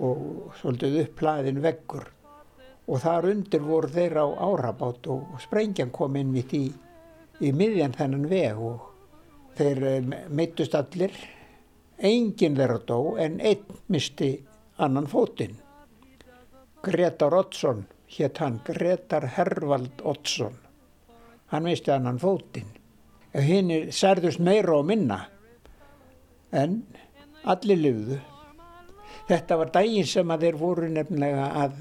og 0.02 0.56
svolítið 0.62 1.02
upp 1.04 1.22
hlaðin 1.22 1.62
veggur 1.62 2.08
og 2.88 3.02
þar 3.04 3.28
undir 3.32 3.64
voru 3.64 3.92
þeir 3.92 4.18
á 4.18 4.28
árabátt 4.48 5.08
og 5.12 5.36
sprengjan 5.44 5.92
kom 5.94 6.16
inn 6.20 6.32
mitt 6.34 6.54
í, 6.58 6.66
í 7.40 7.52
miðjan 7.56 7.96
þennan 7.96 8.28
veg 8.32 8.60
og 8.60 8.88
þeir 9.60 9.84
eh, 9.88 10.12
meittust 10.30 10.76
allir. 10.76 11.14
Engin 12.02 12.58
þeirra 12.58 12.80
dó 12.88 13.00
en 13.22 13.38
einn 13.46 13.82
misti 13.94 14.34
annan 14.82 15.08
fótinn. 15.12 15.54
Gretar 16.82 17.36
Oddsson 17.38 17.86
hétt 18.18 18.42
hann, 18.42 18.60
Gretar 18.66 19.28
Hervald 19.38 20.02
Oddsson. 20.04 20.58
Hann 21.54 21.68
misti 21.68 21.94
annan 21.94 22.20
fótinn. 22.20 22.81
Hinn 23.32 23.72
særðust 23.96 24.42
meira 24.44 24.76
og 24.76 24.90
minna 24.90 25.22
en 26.52 26.82
allir 27.48 27.80
livðu. 27.80 28.18
Þetta 29.30 29.58
var 29.62 29.72
daginn 29.72 30.10
sem 30.10 30.34
að 30.34 30.48
þeir 30.48 30.58
voru 30.60 30.90
nefnilega 30.92 31.46
að 31.62 31.78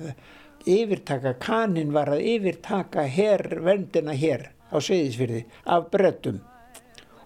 yfirtaka, 0.70 1.34
kaninn 1.42 1.90
var 1.94 2.12
að 2.14 2.22
yfirtaka 2.36 3.06
her, 3.10 3.42
vendina 3.64 4.14
hér 4.14 4.50
á 4.70 4.78
Seyðisfyrði 4.78 5.42
af 5.66 5.88
brettum 5.90 6.38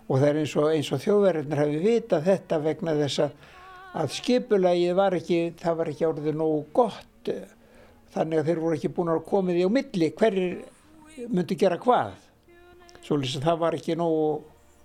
og 0.05 0.21
það 0.21 0.29
er 0.29 0.39
eins 0.43 0.55
og, 0.61 0.67
og 0.69 1.03
þjóðverðinir 1.05 1.61
hafi 1.61 1.79
vitað 1.81 2.27
þetta 2.29 2.59
vegna 2.65 2.97
þess 2.99 3.23
að 3.25 4.11
skipulagið 4.13 4.97
var 4.99 5.17
ekki, 5.17 5.39
það 5.61 5.79
var 5.81 5.91
ekki 5.93 6.09
árið 6.09 6.37
nógu 6.37 6.61
gott. 6.77 7.31
Þannig 8.15 8.41
að 8.41 8.51
þeir 8.51 8.61
voru 8.63 8.77
ekki 8.77 8.91
búin 8.95 9.13
að 9.15 9.25
koma 9.29 9.55
því 9.55 9.65
á 9.65 9.71
milli 9.73 10.11
hverjir 10.19 11.29
myndi 11.31 11.57
gera 11.59 11.79
hvað 11.81 12.13
svo 13.05 13.19
lýst 13.21 13.41
að 13.41 13.49
það 13.49 13.59
var 13.61 13.77
ekki 13.79 13.97
nógu 14.01 14.29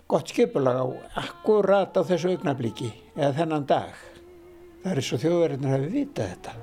gott 0.09 0.31
skipulag 0.31 0.79
á 0.81 0.85
akkurat 1.21 1.95
á 1.95 2.01
þessu 2.03 2.33
augnabliki 2.33 2.89
eða 3.15 3.35
þennan 3.37 3.67
dag. 3.69 3.93
Það 4.83 4.91
er 4.91 5.01
eins 5.01 5.13
og 5.13 5.21
þjóðverðinir 5.23 5.73
hafi 5.75 5.89
vitað 5.93 6.33
þetta. 6.33 6.53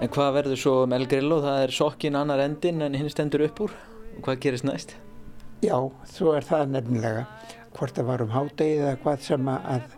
En 0.00 0.12
hvað 0.14 0.30
verður 0.38 0.60
svo 0.62 0.74
um 0.86 0.94
El 0.96 1.06
Grillo? 1.10 1.40
Það 1.44 1.62
er 1.66 1.74
sokkin 1.76 2.16
annar 2.16 2.40
endin 2.46 2.82
en 2.86 2.96
hinn 2.96 3.12
stendur 3.12 3.44
upp 3.48 3.62
úr. 3.66 3.76
Og 4.16 4.24
hvað 4.24 4.40
gerist 4.46 4.66
næst? 4.68 4.96
Já, 5.60 5.76
svo 6.08 6.32
er 6.38 6.46
það 6.46 6.74
nefnilega 6.76 7.26
hvort 7.76 7.94
það 7.94 8.08
var 8.08 8.24
um 8.24 8.34
hádegið 8.34 8.84
eða 8.84 9.00
hvað 9.02 9.24
sem 9.26 9.50
að 9.52 9.96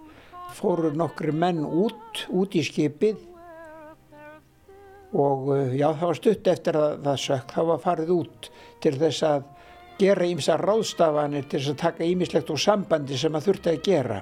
fóru 0.57 0.91
nokkri 0.97 1.33
menn 1.33 1.63
út, 1.65 2.25
út 2.35 2.57
í 2.59 2.63
skipið 2.67 3.30
og 5.13 5.49
eh, 5.57 5.77
já 5.79 5.89
það 5.89 6.07
var 6.07 6.19
stutt 6.19 6.51
eftir 6.53 6.79
að 6.79 6.93
það 7.07 7.23
sökk, 7.25 7.55
það 7.55 7.71
var 7.71 7.81
farið 7.85 8.13
út 8.15 8.51
til 8.83 8.93
þess 9.01 9.25
að 9.27 9.49
gera 10.01 10.29
ímsa 10.31 10.57
ráðstafanir 10.61 11.49
til 11.49 11.61
þess 11.61 11.73
að 11.75 11.81
taka 11.83 12.09
ímislegt 12.09 12.53
úr 12.53 12.63
sambandi 12.63 13.19
sem 13.21 13.37
að 13.37 13.49
þurfti 13.49 13.73
að 13.73 13.83
gera. 13.89 14.21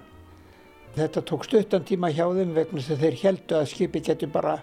Þetta 0.99 1.23
tók 1.29 1.45
stuttan 1.47 1.87
tíma 1.87 2.11
hjá 2.11 2.25
þeim 2.35 2.55
vegna 2.57 2.81
þess 2.81 2.95
að 2.97 3.03
þeir 3.05 3.19
heldu 3.23 3.59
að 3.59 3.69
skipi 3.73 4.03
getur 4.09 4.33
bara 4.35 4.55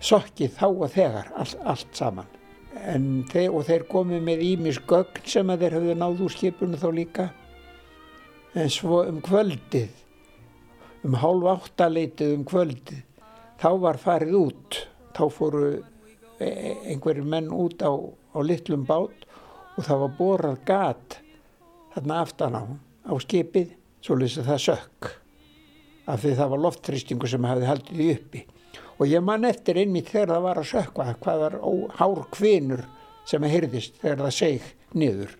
sokkið 0.00 0.54
þá 0.56 0.66
og 0.70 0.86
þegar 0.94 1.32
allt, 1.36 1.58
allt 1.64 1.98
saman. 1.98 2.36
Þeir, 3.28 3.50
og 3.50 3.66
þeir 3.66 3.84
komið 3.90 4.22
með 4.24 4.44
ímis 4.46 4.78
gögn 4.88 5.26
sem 5.28 5.50
að 5.52 5.66
þeir 5.66 5.76
höfðu 5.76 5.96
náð 5.98 6.22
úr 6.24 6.32
skipinu 6.32 6.78
þá 6.80 6.88
líka. 6.96 7.26
En 8.56 8.70
svo 8.72 9.02
um 9.04 9.18
kvöldið 9.22 9.90
um 11.06 11.16
hálf 11.16 11.46
áttaleitið 11.54 12.34
um 12.36 12.46
kvöldi 12.48 12.98
þá 13.60 13.70
var 13.80 14.00
farið 14.00 14.36
út 14.40 14.80
þá 15.16 15.24
fóru 15.34 15.64
e, 15.70 16.46
e, 16.46 16.74
einhverjir 16.92 17.26
menn 17.26 17.50
út 17.54 17.82
á, 17.82 17.90
á 17.90 18.38
litlum 18.44 18.86
bát 18.88 19.26
og 19.76 19.86
það 19.86 20.04
var 20.04 20.14
borað 20.18 20.62
gat 20.68 21.18
þarna 21.94 22.20
aftan 22.24 22.58
á, 22.58 22.64
á 23.10 23.12
skipið 23.22 23.74
svo 24.00 24.16
lýsið 24.20 24.48
það 24.48 24.64
sökk 24.66 25.10
af 26.10 26.22
því 26.22 26.36
það 26.38 26.54
var 26.54 26.64
loftþrýstingu 26.64 27.30
sem 27.30 27.44
hefði 27.46 27.68
haldið 27.68 28.14
uppi. 28.14 28.40
Og 29.00 29.08
ég 29.08 29.22
man 29.24 29.46
eftir 29.48 29.78
einmitt 29.80 30.10
þegar 30.10 30.34
það 30.34 30.46
var 30.46 30.60
að 30.60 30.70
sökka 30.70 31.12
hvað 31.22 31.44
var 31.44 31.58
hár 32.00 32.22
kvinur 32.34 32.82
sem 33.28 33.44
að 33.46 33.54
hyrðist 33.54 34.00
þegar 34.02 34.24
það 34.24 34.34
seg 34.36 34.72
niður. 34.96 35.36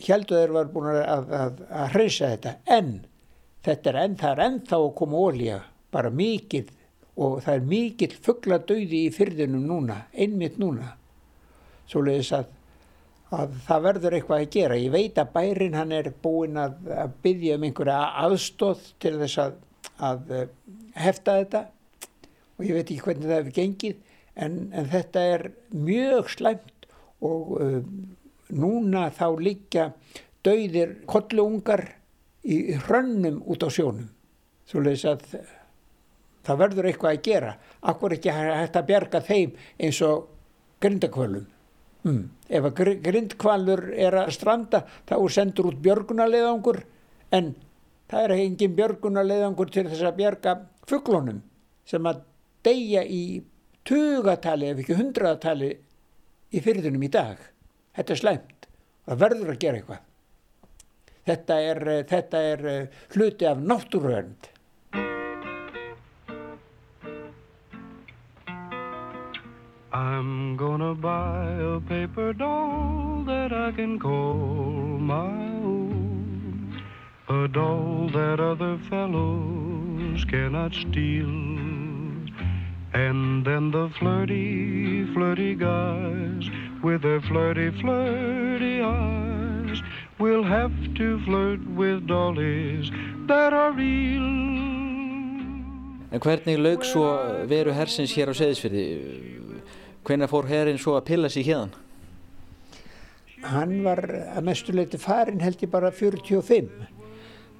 heldu 0.00 0.32
þeir 0.38 0.52
var 0.54 0.66
búin 0.72 0.88
að, 0.94 1.00
að, 1.36 1.54
að 1.68 1.86
hreinsa 1.94 2.24
þetta. 2.32 2.52
En 2.72 2.88
þetta 3.66 3.90
er 3.92 4.00
enn 4.04 4.16
það 4.20 4.32
er 4.32 4.44
ennþá 4.46 4.78
að 4.78 4.94
koma 5.00 5.24
ólíja 5.26 5.58
bara 5.90 6.10
mikið 6.14 6.70
og 7.20 7.40
það 7.44 7.54
er 7.54 7.68
mikið 7.74 8.16
fuggladauði 8.24 9.04
í 9.06 9.12
fyrðinum 9.12 9.66
núna 9.68 10.04
einmitt 10.14 10.58
núna 10.60 10.94
svo 11.90 12.04
leiðis 12.06 12.32
að 12.38 12.56
að 13.30 13.58
það 13.66 13.82
verður 13.86 14.16
eitthvað 14.16 14.42
að 14.42 14.52
gera. 14.54 14.78
Ég 14.80 14.94
veit 14.94 15.18
að 15.20 15.32
bærin 15.34 15.76
hann 15.78 15.92
er 15.94 16.10
búinn 16.22 16.58
að, 16.60 16.78
að 16.90 17.12
byggja 17.24 17.58
um 17.58 17.66
einhverja 17.68 17.98
aðstóð 18.24 18.86
til 19.02 19.12
þess 19.20 19.42
að, 19.44 19.58
að 20.10 20.32
eh, 20.34 20.46
hefta 20.98 21.36
þetta 21.38 21.64
og 22.58 22.66
ég 22.66 22.76
veit 22.76 22.84
ekki 22.88 23.04
hvernig 23.04 23.28
það 23.28 23.38
hefur 23.38 23.56
gengið 23.60 24.00
en, 24.34 24.58
en 24.74 24.90
þetta 24.90 25.24
er 25.36 25.46
mjög 25.74 26.32
slæmt 26.34 26.88
og 27.24 27.54
uh, 27.60 27.78
núna 28.56 29.06
þá 29.12 29.26
líka 29.40 29.86
dauðir 30.44 30.96
kolluungar 31.08 31.84
í 32.44 32.76
hrönnum 32.86 33.40
út 33.46 33.64
á 33.64 33.68
sjónum. 33.72 34.08
Svo 34.68 34.82
leiðis 34.84 35.06
að 35.10 35.24
það 36.46 36.60
verður 36.64 36.90
eitthvað 36.90 37.16
að 37.16 37.24
gera. 37.26 37.54
Akkur 37.90 38.14
ekki 38.16 38.34
hægt 38.34 38.78
að 38.78 38.86
bjarga 38.90 39.22
þeim 39.26 39.56
eins 39.78 40.00
og 40.06 40.28
grindakvölum. 40.80 41.46
Mm. 42.06 42.22
Ef 42.48 42.66
að 42.70 42.94
grindkvalur 43.04 43.82
er 43.92 44.16
að 44.22 44.32
stranda 44.32 44.84
þá 45.08 45.14
er 45.18 45.34
sendur 45.34 45.68
út 45.68 45.82
björgunarleðangur 45.84 46.80
en 47.36 47.52
það 48.08 48.24
er 48.24 48.36
engin 48.38 48.76
björgunarleðangur 48.78 49.72
til 49.74 49.84
þess 49.90 50.06
að 50.08 50.16
björga 50.22 50.54
fugglónum 50.88 51.42
sem 51.84 52.08
að 52.08 52.22
deyja 52.64 53.04
í 53.04 53.42
tugatali 53.84 54.70
ef 54.70 54.80
ekki 54.80 54.96
hundraðatali 54.96 55.70
í 56.50 56.62
fyrðunum 56.64 57.04
í 57.04 57.12
dag. 57.12 57.36
Þetta 57.96 58.14
er 58.14 58.22
slæmt. 58.22 58.68
Það 59.04 59.20
verður 59.24 59.52
að 59.52 59.60
gera 59.60 59.80
eitthvað. 59.80 60.06
Þetta 61.30 61.56
er, 61.62 61.78
þetta 62.10 62.38
er 62.52 62.62
eh, 62.66 63.02
hluti 63.14 63.46
af 63.46 63.58
náttúruvernd. 63.62 64.48
I'm 69.92 70.56
gonna 70.56 70.94
buy 70.94 71.46
a 71.74 71.78
paper 71.86 72.32
doll 72.32 73.22
that 73.26 73.52
I 73.52 73.70
can 73.70 74.00
call 74.00 74.98
my 75.12 75.30
own. 75.62 76.82
A 77.28 77.46
doll 77.46 78.10
that 78.12 78.40
other 78.40 78.76
fellows 78.90 80.24
cannot 80.24 80.74
steal. 80.74 81.30
And 82.92 83.46
then 83.46 83.70
the 83.70 83.88
flirty, 84.00 85.06
flirty 85.14 85.54
guys 85.54 86.50
with 86.82 87.02
their 87.02 87.20
flirty, 87.20 87.70
flirty 87.80 88.80
eyes 88.82 89.29
will 90.20 90.44
have 90.44 90.72
to 90.94 91.18
flirt 91.24 91.60
with 91.74 92.06
dollies 92.06 92.90
that 93.26 93.52
are 93.52 93.72
real. 93.72 94.28
En 96.12 96.20
hvernig 96.20 96.58
laug 96.58 96.84
svo 96.84 97.06
veru 97.48 97.72
hersins 97.72 98.12
hér 98.18 98.32
á 98.32 98.34
Seðisfjörði? 98.34 98.84
Hvenna 100.04 100.26
fór 100.28 100.48
herrin 100.50 100.80
svo 100.80 100.96
að 100.98 101.06
pilla 101.12 101.30
sér 101.30 101.46
hérðan? 101.46 101.74
Hann 103.46 103.76
var 103.86 104.02
að 104.34 104.42
mestuleiti 104.44 105.00
farin 105.00 105.40
held 105.40 105.62
ég 105.62 105.70
bara 105.72 105.92
45 105.94 106.68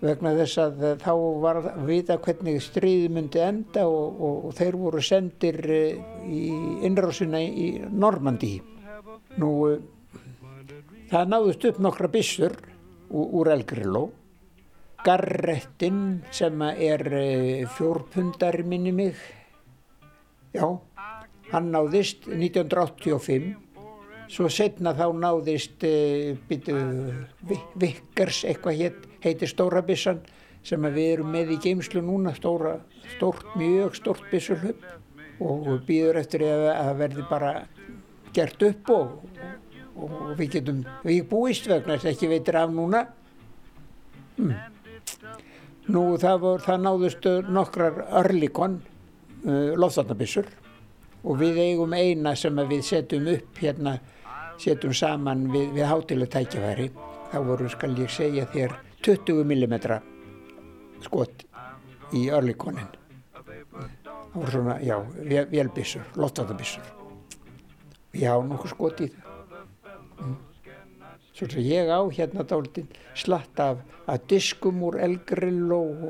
vegna 0.01 0.33
þess 0.37 0.59
að 0.61 0.83
þá 1.01 1.13
var 1.45 1.61
að 1.61 1.87
vita 1.89 2.19
hvernig 2.21 2.61
stríði 2.65 3.09
myndi 3.13 3.41
enda 3.45 3.87
og, 3.89 4.21
og, 4.21 4.37
og 4.49 4.55
þeir 4.57 4.79
voru 4.81 5.03
sendir 5.05 5.61
eh, 5.69 6.03
í 6.25 6.43
innrásina 6.89 7.41
í 7.41 7.71
Normandi. 7.89 8.55
Nú 9.41 9.51
það 11.11 11.33
náðust 11.35 11.67
upp 11.71 11.81
nokkra 11.83 12.11
bissur 12.13 12.57
úr 13.11 13.51
Elgrillo. 13.53 14.11
Garrettinn 15.01 16.21
sem 16.35 16.63
er 16.71 17.07
eh, 17.17 17.67
fjórpundar 17.73 18.61
minni 18.69 18.93
mig, 18.93 19.17
já 20.53 20.67
hann 21.51 21.71
náðist 21.73 22.29
1985 22.29 23.55
svo 24.31 24.47
setna 24.53 24.93
þá 24.95 25.07
náðist 25.19 25.83
e, 25.87 26.37
Vickers 27.81 28.45
eitthvað 28.47 28.83
heit, 28.85 29.09
heitir 29.25 29.51
Stórabissan 29.51 30.23
sem 30.67 30.85
við 30.95 31.15
erum 31.17 31.33
með 31.35 31.55
í 31.57 31.59
geimslu 31.65 32.03
núna 32.05 32.35
stóra, 32.37 32.77
stórt, 33.17 33.47
mjög 33.59 33.97
stórt 33.99 34.27
bissulhupp 34.31 34.85
og 35.41 35.71
býður 35.89 36.21
eftir 36.21 36.45
að 36.47 36.67
það 36.69 36.99
verði 37.01 37.27
bara 37.31 37.53
gert 38.37 38.67
upp 38.69 38.93
og, 38.95 39.17
og 40.07 40.35
við 40.39 40.57
getum 40.57 40.85
við 41.05 41.25
búist 41.31 41.69
vegna 41.71 41.97
þess 41.97 42.09
að 42.09 42.15
ekki 42.15 42.31
veitir 42.31 42.61
af 42.61 42.73
núna 42.75 43.05
hmm. 44.39 44.55
nú 45.91 46.05
það, 46.21 46.41
vor, 46.45 46.65
það 46.65 46.87
náðust 46.87 47.29
nokkrar 47.51 48.03
örlikon 48.23 48.81
uh, 48.81 49.77
lofþarnabissur 49.81 50.49
og 51.25 51.41
við 51.41 51.61
eigum 51.65 51.93
eina 51.95 52.35
sem 52.39 52.57
við 52.69 52.85
setjum 52.87 53.29
upp 53.35 53.61
hérna, 53.61 53.97
setjum 54.61 54.95
saman 54.97 55.47
við, 55.53 55.75
við 55.77 55.89
hátilegtækjafæri. 55.91 56.91
þá 57.31 57.39
voru, 57.47 57.69
skal 57.69 57.93
ég 57.99 58.11
segja 58.11 58.47
þér, 58.51 58.75
20 59.05 59.45
mm 59.45 59.77
skot 61.05 61.45
í 62.13 62.29
örlíkonin. 62.31 62.89
Það 63.35 64.35
voru 64.35 64.51
svona, 64.51 64.79
já, 64.83 64.97
velbissur, 65.51 66.03
lottatabissur. 66.17 66.85
Já, 68.13 68.35
nokkuð 68.43 68.75
skot 68.75 69.05
í 69.05 69.11
það. 69.13 69.30
Svo 71.35 71.49
sem 71.49 71.65
ég 71.65 71.89
á 71.89 72.01
hérna 72.13 72.45
dálítið 72.45 73.01
slatt 73.17 73.61
af, 73.63 73.81
af 74.07 74.23
diskum 74.29 74.83
úr 74.85 74.99
elgrill 75.01 75.73
og, 75.73 76.07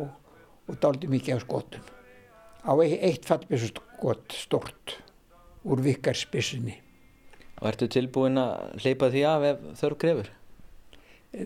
og 0.66 0.78
dálítið 0.82 1.16
mikið 1.16 1.36
af 1.36 1.46
skotum 1.46 1.96
á 2.64 2.72
eitt 2.84 3.24
fallbisskott 3.28 4.36
stort 4.36 4.98
úr 5.64 5.80
vikarspissinu. 5.84 6.74
Og 7.60 7.68
ertu 7.68 7.88
tilbúin 7.92 8.40
að 8.40 8.80
hleypa 8.84 9.10
því 9.12 9.24
af 9.28 9.46
ef 9.50 9.64
þörf 9.80 10.00
grefur? 10.00 10.30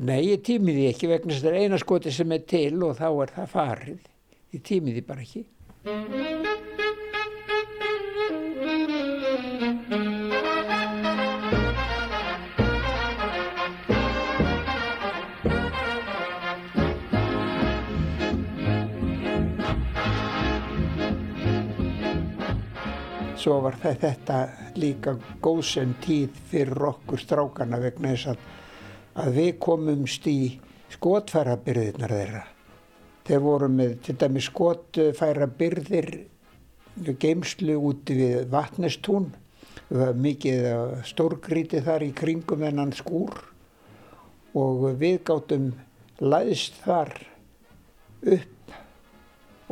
Nei, 0.00 0.20
ég 0.30 0.44
tími 0.46 0.72
því 0.72 0.86
ekki 0.92 1.10
vegna 1.10 1.34
þess 1.34 1.42
að 1.42 1.50
það 1.50 1.58
er 1.58 1.66
eina 1.66 1.82
skoti 1.82 2.14
sem 2.14 2.32
er 2.32 2.46
til 2.48 2.78
og 2.86 2.96
þá 3.00 3.08
er 3.10 3.34
það 3.36 3.52
farið. 3.58 4.08
Ég 4.54 4.64
tími 4.70 4.96
því 4.96 5.06
bara 5.10 5.26
ekki. 5.26 5.46
Svo 23.44 23.60
var 23.60 23.76
þetta 23.76 24.38
líka 24.80 25.18
góðsend 25.44 25.98
tíð 26.04 26.36
fyrir 26.48 26.86
okkur 26.88 27.20
strákana 27.20 27.80
vegna 27.82 28.14
þess 28.14 28.30
að, 28.32 28.44
að 29.20 29.34
við 29.36 29.50
komumst 29.60 30.28
í 30.30 30.38
skotfærabyrðirnar 30.94 32.14
þeirra. 32.14 32.44
Þeir 33.24 33.42
voru 33.44 33.68
með 33.72 33.92
til 34.06 34.14
dæmi 34.20 34.44
skotfærabyrðir 34.44 36.08
geimslu 37.20 37.76
úti 37.90 38.16
við 38.16 38.46
vatnestún. 38.52 39.28
Mikið 39.92 40.68
stórgríti 41.04 41.82
þar 41.84 42.06
í 42.06 42.14
kringum 42.16 42.64
ennan 42.64 42.94
skúr 42.96 43.34
og 44.56 44.86
við 45.00 45.18
gáttum 45.28 45.68
læðist 46.22 46.78
þar 46.86 47.12
upp 48.38 48.74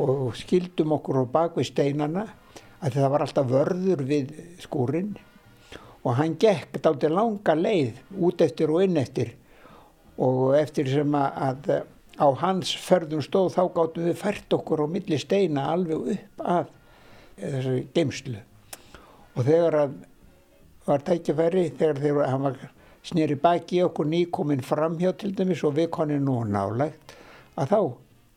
og 0.03 0.37
skildum 0.37 0.93
okkur 0.99 1.23
á 1.23 1.33
bakvið 1.33 1.71
steinana 1.71 2.27
að 2.83 2.97
það 2.99 3.13
var 3.13 3.25
alltaf 3.25 3.49
vörður 3.49 4.03
við 4.07 4.33
skúrin 4.63 5.13
og 6.03 6.17
hann 6.19 6.35
gekk 6.39 6.81
dátti 6.83 7.09
langa 7.11 7.55
leið 7.55 8.01
út 8.19 8.43
eftir 8.43 8.73
og 8.73 8.83
inn 8.83 8.99
eftir. 8.99 9.33
Og 10.19 10.53
eftir 10.57 10.89
sem 10.91 11.15
að 11.15 11.71
á 12.19 12.27
hans 12.43 12.73
förðum 12.77 13.23
stóð 13.25 13.55
þá 13.55 13.63
gáttum 13.73 14.07
við 14.09 14.19
fært 14.19 14.53
okkur 14.53 14.85
á 14.85 14.87
milli 14.89 15.17
steina 15.17 15.69
alveg 15.73 16.11
upp 16.13 16.43
af 16.45 16.69
þessu 17.39 17.79
geimslu 17.95 18.37
og 19.33 19.47
þegar 19.47 19.77
að 19.79 19.95
var 20.85 21.03
tækjafæri 21.07 21.65
þegar 21.79 22.01
þegar 22.03 22.29
hann 22.29 22.45
var 22.45 22.57
snýri 23.07 23.37
baki 23.39 23.81
okkur 23.87 24.09
nýkominn 24.11 24.63
framhjá 24.65 25.13
til 25.17 25.33
dæmis 25.35 25.63
og 25.65 25.77
við 25.79 25.89
konum 25.95 26.25
nú 26.27 26.37
nálægt 26.45 27.15
að 27.57 27.73
þá 27.73 27.79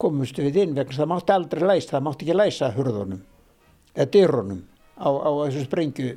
komumstu 0.00 0.46
við 0.46 0.62
inn 0.62 0.76
vegna 0.76 0.96
það 0.96 1.10
mátti 1.12 1.34
aldrei 1.34 1.66
læsa, 1.66 1.90
það 1.96 2.06
mátti 2.06 2.26
ekki 2.26 2.38
læsa 2.38 2.72
hurðunum 2.76 3.22
eða 3.96 4.10
dyrunum 4.12 4.62
á, 5.00 5.08
á 5.08 5.30
þessu 5.46 5.64
sprengju 5.64 6.12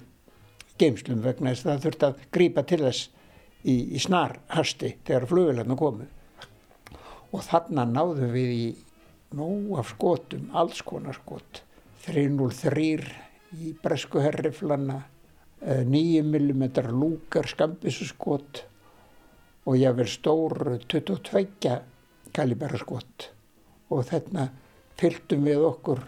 geimslum 0.79 1.23
vegna 1.23 1.53
þess 1.53 1.65
að 1.65 1.71
það 1.71 1.85
þurfti 1.85 2.07
að 2.07 2.21
grípa 2.35 2.63
til 2.67 2.81
þess 2.83 3.07
í, 3.63 3.75
í 3.95 3.99
snar 4.03 4.37
hasti 4.53 4.93
þegar 5.07 5.27
flugvelarna 5.31 5.79
komu. 5.79 6.07
Og 7.29 7.43
þarna 7.45 7.85
náðum 7.85 8.31
við 8.33 8.53
í 8.55 8.67
nóg 9.37 9.79
af 9.79 9.91
skotum, 9.93 10.47
alls 10.57 10.81
konar 10.85 11.17
skot. 11.17 11.63
303 12.05 12.85
í 13.59 13.73
bresku 13.83 14.21
herriflana 14.23 15.01
9mm 15.59 16.63
lúkar 16.95 17.49
skambisskot 17.51 18.63
og 19.67 19.75
ég 19.75 19.97
verð 19.97 20.13
stór 20.13 20.55
22 20.87 21.75
kalibera 22.33 22.79
skot. 22.79 23.29
Og 23.91 24.07
þarna 24.07 24.47
fylgdum 24.99 25.45
við 25.45 25.65
okkur 25.67 26.01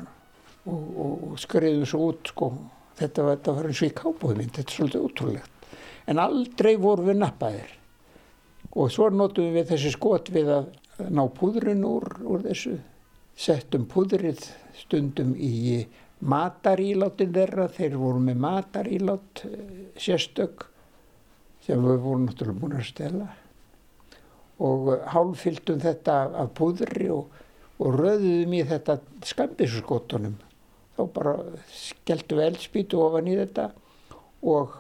og, 0.66 0.74
og, 0.76 1.14
og 1.32 1.40
skriðum 1.42 1.88
svo 1.90 2.12
út 2.12 2.32
sko. 2.34 2.52
Þetta 3.02 3.26
var, 3.26 3.40
þetta 3.40 3.56
var 3.58 3.70
eins 3.70 3.82
og 3.82 3.88
í 3.88 3.96
kábúðmynd, 3.98 4.54
þetta 4.58 4.68
er 4.68 4.78
svolítið 4.78 5.06
útrúlegt. 5.08 5.68
En 6.10 6.22
aldrei 6.22 6.74
voru 6.82 7.08
við 7.08 7.22
nappaðir. 7.22 7.74
Og 8.72 8.92
svo 8.94 9.10
notum 9.14 9.52
við 9.56 9.72
þessi 9.72 9.92
skot 9.96 10.30
við 10.34 10.52
að 10.54 10.70
ná 11.12 11.24
púðrin 11.34 11.84
úr, 11.88 12.06
úr 12.28 12.44
þessu, 12.46 12.78
settum 13.38 13.88
púðrið 13.90 14.44
stundum 14.78 15.34
í 15.36 15.86
matarílátin 16.22 17.34
þeirra, 17.34 17.68
þeir 17.74 17.98
voru 17.98 18.22
með 18.22 18.42
matarílát 18.44 19.44
eh, 19.48 19.88
sérstök 19.98 20.68
sem 21.66 21.82
við 21.82 22.04
vorum 22.04 22.28
náttúrulega 22.28 22.62
búin 22.62 22.78
að 22.78 22.88
stela. 22.92 23.30
Og 24.62 24.92
hálfyldum 25.10 25.82
þetta 25.82 26.18
af 26.44 26.54
púðri 26.58 27.10
og, 27.14 27.34
og 27.82 27.98
röðum 27.98 28.54
í 28.54 28.62
þetta 28.70 29.00
skambisskotunum 29.26 30.38
þá 31.02 31.12
bara 31.16 31.36
skelltu 31.74 32.38
við 32.38 32.48
eldspítu 32.52 33.02
ofan 33.02 33.30
í 33.32 33.38
þetta 33.40 33.68
og 34.52 34.74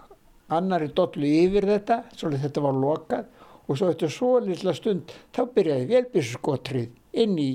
annari 0.51 0.89
dollu 0.95 1.27
yfir 1.27 1.67
þetta 1.69 2.03
svolítið 2.15 2.47
þetta 2.47 2.65
var 2.65 2.81
lokað. 2.85 3.29
Og 3.69 3.77
svo 3.79 3.91
eftir 3.91 4.11
svo 4.11 4.31
lilla 4.43 4.73
stund 4.75 5.13
þá 5.35 5.45
byrjaði 5.55 5.87
velbísskotrið 5.91 7.21
inn 7.23 7.37
í 7.39 7.51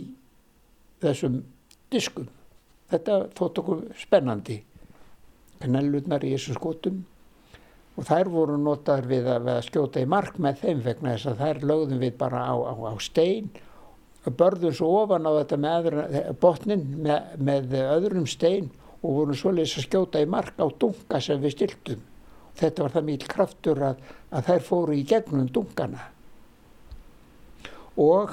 þessum 1.03 1.43
diskum. 1.93 2.31
Þetta 2.91 3.27
þótt 3.37 3.61
okkur 3.63 3.83
spennandi. 4.01 4.61
Knellurnar 5.61 6.25
í 6.25 6.33
þessum 6.37 6.57
skotum. 6.57 7.05
Og 7.97 8.05
þær 8.05 8.31
voru 8.33 8.57
notaður 8.61 9.11
við 9.11 9.29
að, 9.33 9.45
við 9.45 9.55
að 9.55 9.63
skjóta 9.67 10.03
í 10.05 10.09
mark 10.13 10.41
með 10.41 10.63
þeim 10.63 10.83
vegna 10.85 11.15
þess 11.15 11.31
að 11.31 11.43
þær 11.43 11.63
lögðum 11.71 12.03
við 12.05 12.19
bara 12.21 12.43
á, 12.45 12.55
á, 12.55 12.75
á 12.77 12.95
stein 13.01 13.49
börðum 14.35 14.75
svo 14.75 14.89
ofan 15.03 15.29
á 15.29 15.31
þetta 15.39 15.57
með 15.63 15.89
botnin 16.41 16.85
með, 17.05 17.31
með 17.39 17.77
öðrum 17.85 18.27
stein 18.27 18.69
og 19.03 19.21
vorum 19.21 19.39
svolítið 19.39 19.79
að 19.79 19.87
skjóta 19.87 20.23
í 20.23 20.29
mark 20.31 20.59
á 20.59 20.67
dunga 20.67 21.21
sem 21.23 21.41
við 21.43 21.55
stiltum. 21.55 22.03
Þetta 22.57 22.83
var 22.83 22.95
það 22.95 23.07
mjög 23.11 23.27
kraftur 23.31 23.83
að, 23.85 24.05
að 24.33 24.47
þær 24.49 24.67
fóru 24.67 24.97
í 24.97 25.05
gegnum 25.07 25.51
dungana. 25.53 26.09
Og 28.01 28.33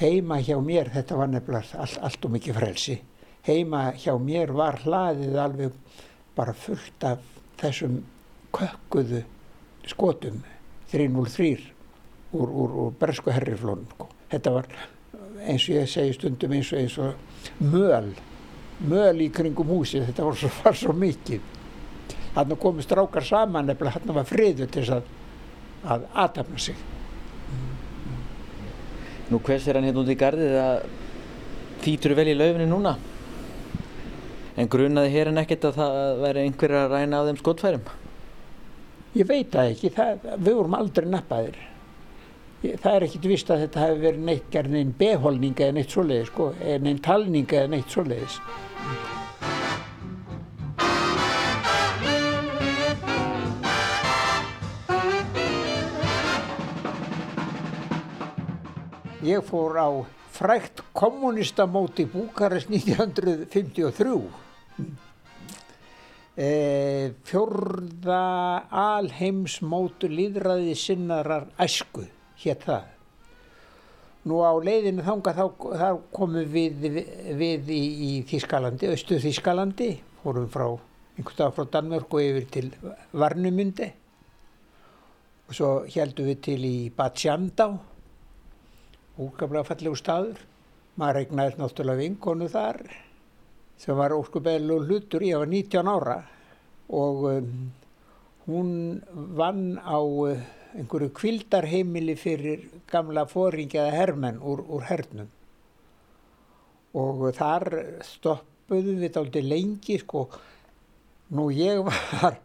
heima 0.00 0.38
hjá 0.44 0.56
mér, 0.64 0.92
þetta 0.92 1.18
var 1.18 1.32
nefnilega 1.32 1.80
all, 1.82 1.96
allt 2.06 2.24
og 2.24 2.34
mikið 2.36 2.56
frelsi, 2.60 2.96
heima 3.48 3.90
hjá 4.00 4.14
mér 4.20 4.52
var 4.56 4.80
hlaðið 4.84 5.36
alveg 5.40 5.98
bara 6.36 6.54
fullt 6.56 7.04
af 7.08 7.26
þessum 7.60 8.00
kökkuðu 8.56 9.24
skotum 9.88 10.40
303 10.92 11.50
úr, 12.32 12.48
úr, 12.48 12.78
úr 12.84 12.96
Bresku 13.00 13.32
herriflónum. 13.34 14.09
Þetta 14.30 14.56
var 14.56 14.66
eins 15.40 15.68
og 15.68 15.76
ég 15.76 15.88
segi 15.90 16.16
stundum 16.16 16.52
eins 16.56 16.72
og 16.72 16.82
eins 16.82 16.98
og 17.00 17.62
möl 17.64 18.12
möl 18.80 19.24
í 19.24 19.30
kringum 19.32 19.68
húsi 19.74 20.00
þetta 20.06 20.26
var 20.26 20.38
svo, 20.40 20.50
var 20.64 20.76
svo 20.76 20.96
mikið. 20.96 21.56
Hann 22.34 22.54
komið 22.62 22.86
strákar 22.86 23.26
saman 23.26 23.72
eða 23.72 23.96
hann 23.96 24.14
var 24.14 24.28
friður 24.28 24.70
til 24.70 24.86
að 24.94 25.08
að 25.80 26.06
aðtapna 26.12 26.58
sig. 26.60 26.76
Nú 29.30 29.38
hvers 29.46 29.68
er 29.68 29.78
hann 29.78 29.86
hérna 29.88 30.02
út 30.02 30.10
í 30.10 30.18
gardið 30.18 30.56
að 30.60 30.82
þýtur 31.84 32.16
vel 32.18 32.28
í 32.32 32.36
laufinu 32.36 32.66
núna? 32.68 32.96
En 34.60 34.68
grunaði 34.68 35.12
hér 35.14 35.30
en 35.30 35.40
ekkert 35.40 35.70
að 35.70 35.78
það 35.78 36.22
væri 36.24 36.44
einhver 36.44 36.76
að 36.82 36.94
ræna 36.96 37.22
á 37.22 37.26
þeim 37.28 37.40
skotfærum? 37.40 37.90
Ég 39.16 39.26
veit 39.26 39.48
það 39.54 39.72
ekki. 39.72 39.92
Það, 39.94 40.26
við 40.36 40.58
vorum 40.58 40.76
aldrei 40.76 41.08
nappaðir 41.08 41.60
það 42.60 42.94
er 42.94 43.06
ekkit 43.06 43.28
vist 43.30 43.50
að 43.52 43.62
þetta 43.64 43.84
hefur 43.86 44.02
verið 44.04 44.26
neitt 44.26 44.50
gerð 44.52 44.74
neinn 44.74 44.92
beholning 44.98 45.56
eða 45.56 45.76
neitt 45.78 45.94
svoleiðis 45.94 46.28
sko, 46.28 46.50
neinn 46.84 47.00
talning 47.00 47.54
eða 47.56 47.70
neitt 47.72 47.94
svoleiðis. 47.94 48.36
Ég 59.24 59.44
fór 59.44 59.76
á 59.76 59.88
frækt 60.32 60.84
kommunistamóti 60.96 62.06
Búkarest 62.08 62.70
1953. 62.72 64.14
E, 66.40 66.52
fjörða 67.28 68.22
alheimsmótu 68.68 70.08
líðræði 70.08 70.72
sinnarar 70.78 71.50
æsku 71.60 72.06
hétt 72.44 72.66
það. 72.66 72.88
Nú 74.28 74.42
á 74.44 74.52
leiðinu 74.60 75.04
þanga 75.04 75.32
þá, 75.36 75.44
þá 75.80 75.88
komum 76.12 76.52
við, 76.52 76.86
við, 77.40 77.70
í, 77.72 77.82
í 78.04 78.10
Þískalandi, 78.28 78.90
austu 78.92 79.20
Þískalandi, 79.22 79.90
fórum 80.20 80.48
frá 80.52 80.66
einhvern 81.20 81.38
dag 81.38 81.54
frá 81.56 81.66
Danmörku 81.72 82.20
yfir 82.22 82.46
til 82.52 82.68
Varnumundi 83.12 83.88
og 85.48 85.56
svo 85.56 85.70
heldum 85.90 86.28
við 86.30 86.42
til 86.46 86.60
í 86.64 86.76
Bad 86.94 87.16
Sjandá, 87.18 87.66
úrgaflega 89.18 89.66
fallegu 89.66 89.98
staður. 89.98 90.44
Maður 91.00 91.16
regnaði 91.16 91.58
náttúrulega 91.58 92.00
vinkonu 92.04 92.46
þar 92.50 92.78
sem 93.80 93.96
var 93.96 94.12
óskubæðilega 94.14 94.86
hlutur, 94.86 95.24
ég 95.24 95.40
var 95.40 95.48
19 95.50 95.90
ára 95.90 96.16
og 96.92 97.26
um, 97.30 97.50
hún 98.46 98.72
vann 99.38 99.78
á 99.80 99.98
einhverju 100.76 101.10
kvildarheimili 101.16 102.16
fyrir 102.18 102.68
gamla 102.90 103.26
fóringjaða 103.30 103.94
hermenn 103.94 104.40
úr, 104.42 104.62
úr 104.66 104.86
hernum. 104.88 105.30
Og 106.98 107.26
þar 107.36 107.68
stoppuðum 108.06 109.00
við 109.02 109.18
aldrei 109.20 109.42
lengi 109.46 109.98
sko. 110.02 110.28
Nú 111.34 111.50
ég 111.54 111.84
var 111.86 112.40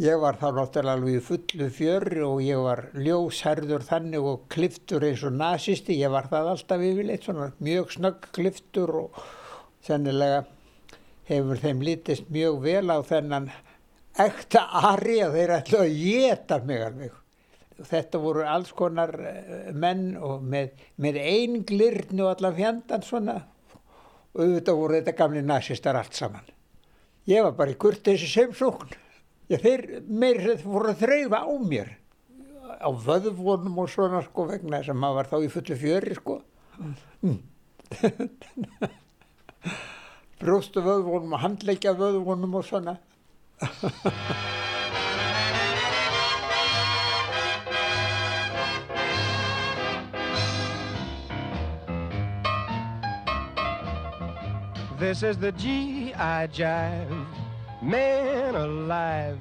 ég 0.00 0.18
var 0.18 0.38
þá 0.40 0.48
náttúrulega 0.56 0.96
alveg 0.96 1.18
í 1.18 1.24
fullu 1.26 1.68
fjörri 1.74 2.22
og 2.24 2.40
ég 2.42 2.60
var 2.64 2.86
ljósherður 2.96 3.84
þannig 3.86 4.24
og 4.26 4.46
kliftur 4.52 5.04
eins 5.04 5.22
og 5.28 5.36
nazisti 5.36 5.98
ég 6.00 6.12
var 6.12 6.30
það 6.30 6.48
alltaf 6.54 6.84
yfirleitt 6.86 7.26
svona 7.28 7.50
mjög 7.60 7.92
snögg 7.98 8.30
kliftur 8.32 8.94
og 9.02 9.20
sennilega 9.84 10.44
hefur 11.28 11.60
þeim 11.60 11.84
litist 11.84 12.30
mjög 12.32 12.62
vel 12.64 12.86
á 12.88 12.98
þennan 13.06 13.50
ekta 14.26 14.64
ari 14.92 15.20
að 15.24 15.36
þeir 15.38 15.54
ætla 15.58 15.84
að 15.84 15.98
geta 16.00 16.58
mig 16.64 16.86
alveg 16.86 17.21
þetta 17.88 18.20
voru 18.22 18.44
alls 18.48 18.72
konar 18.76 19.14
eh, 19.28 19.70
menn 19.72 20.12
og 20.16 20.42
með, 20.42 20.74
með 21.02 21.20
einn 21.22 21.62
glirn 21.68 22.24
og 22.24 22.34
allan 22.34 22.58
fjandan 22.58 23.06
svona 23.06 23.38
og 24.32 24.40
auðvitað 24.40 24.78
voru 24.78 24.98
þetta 24.98 25.16
gamli 25.16 25.42
nazistar 25.44 25.98
allt 25.98 26.16
saman. 26.16 26.46
Ég 27.28 27.44
var 27.44 27.56
bara 27.58 27.74
í 27.74 27.78
kurtið 27.78 28.16
þessi 28.16 28.30
semsókn. 28.32 28.94
Þeir 29.52 29.82
meir 30.08 30.38
voru 30.64 30.94
að 30.94 31.02
þreyfa 31.02 31.42
á 31.44 31.52
mér 31.60 31.90
á 32.80 32.88
vöðvonum 32.90 33.78
og 33.82 33.90
svona 33.90 34.22
sko 34.24 34.46
vegna 34.48 34.80
þess 34.80 34.92
að 34.92 35.00
maður 35.02 35.18
var 35.18 35.30
þá 35.30 35.36
í 35.38 35.52
fullu 35.52 35.76
fjöri 35.78 36.14
sko 36.18 36.38
mm. 37.22 37.38
brjóstu 40.42 40.84
vöðvonum 40.84 41.36
og 41.36 41.44
handleikja 41.44 41.92
vöðvonum 41.98 42.58
og 42.58 42.64
svona 42.66 42.94
This 55.02 55.24
is 55.24 55.36
the 55.36 55.50
G.I. 55.50 56.46
Jive, 56.54 57.26
man 57.82 58.54
alive. 58.54 59.36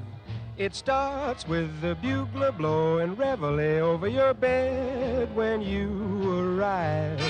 It 0.57 0.73
starts 0.73 1.47
with 1.47 1.69
the 1.81 1.93
bugler 2.01 2.51
blowing 2.51 3.15
reveille 3.15 3.85
over 3.85 4.07
your 4.07 4.33
bed 4.33 5.29
when 5.35 5.61
you 5.61 5.87
arrive. 6.57 7.21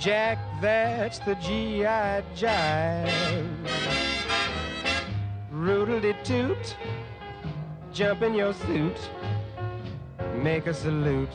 Jack, 0.00 0.38
that's 0.60 1.20
the 1.20 1.36
G.I. 1.36 2.24
Jive. 2.34 3.46
Roodle-de-toot, 5.52 6.76
jump 7.92 8.22
in 8.22 8.34
your 8.34 8.52
suit, 8.52 8.98
make 10.42 10.66
a 10.66 10.74
salute. 10.74 11.30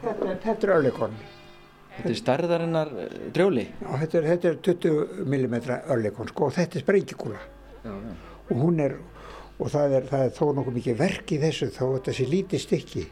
Þetta, 0.00 0.64
er 0.64 0.78
öllekon. 0.78 1.12
Þetta 1.98 2.10
er 2.12 2.18
starðarinnar 2.20 2.90
eh, 2.94 3.14
drjóli? 3.34 3.64
Já, 3.82 3.88
þetta 4.04 4.18
er, 4.18 4.26
þetta 4.32 4.50
er 4.50 4.58
20 4.68 5.24
mm 5.26 5.56
öllekon 5.96 6.30
sko 6.30 6.46
og 6.46 6.54
þetta 6.54 6.78
er 6.78 6.84
sprengikúla. 6.84 7.40
Og 8.48 8.54
hún 8.62 8.78
er, 8.84 8.94
og 9.58 9.72
það 9.72 9.96
er, 9.98 10.06
það 10.12 10.24
er 10.28 10.36
þó 10.36 10.44
nokkuð 10.54 10.78
mikið 10.78 11.00
verk 11.00 11.34
í 11.34 11.40
þessu 11.42 11.70
þó 11.74 11.82
þetta 11.96 12.14
sé 12.14 12.28
lítið 12.28 12.64
stykki. 12.64 13.04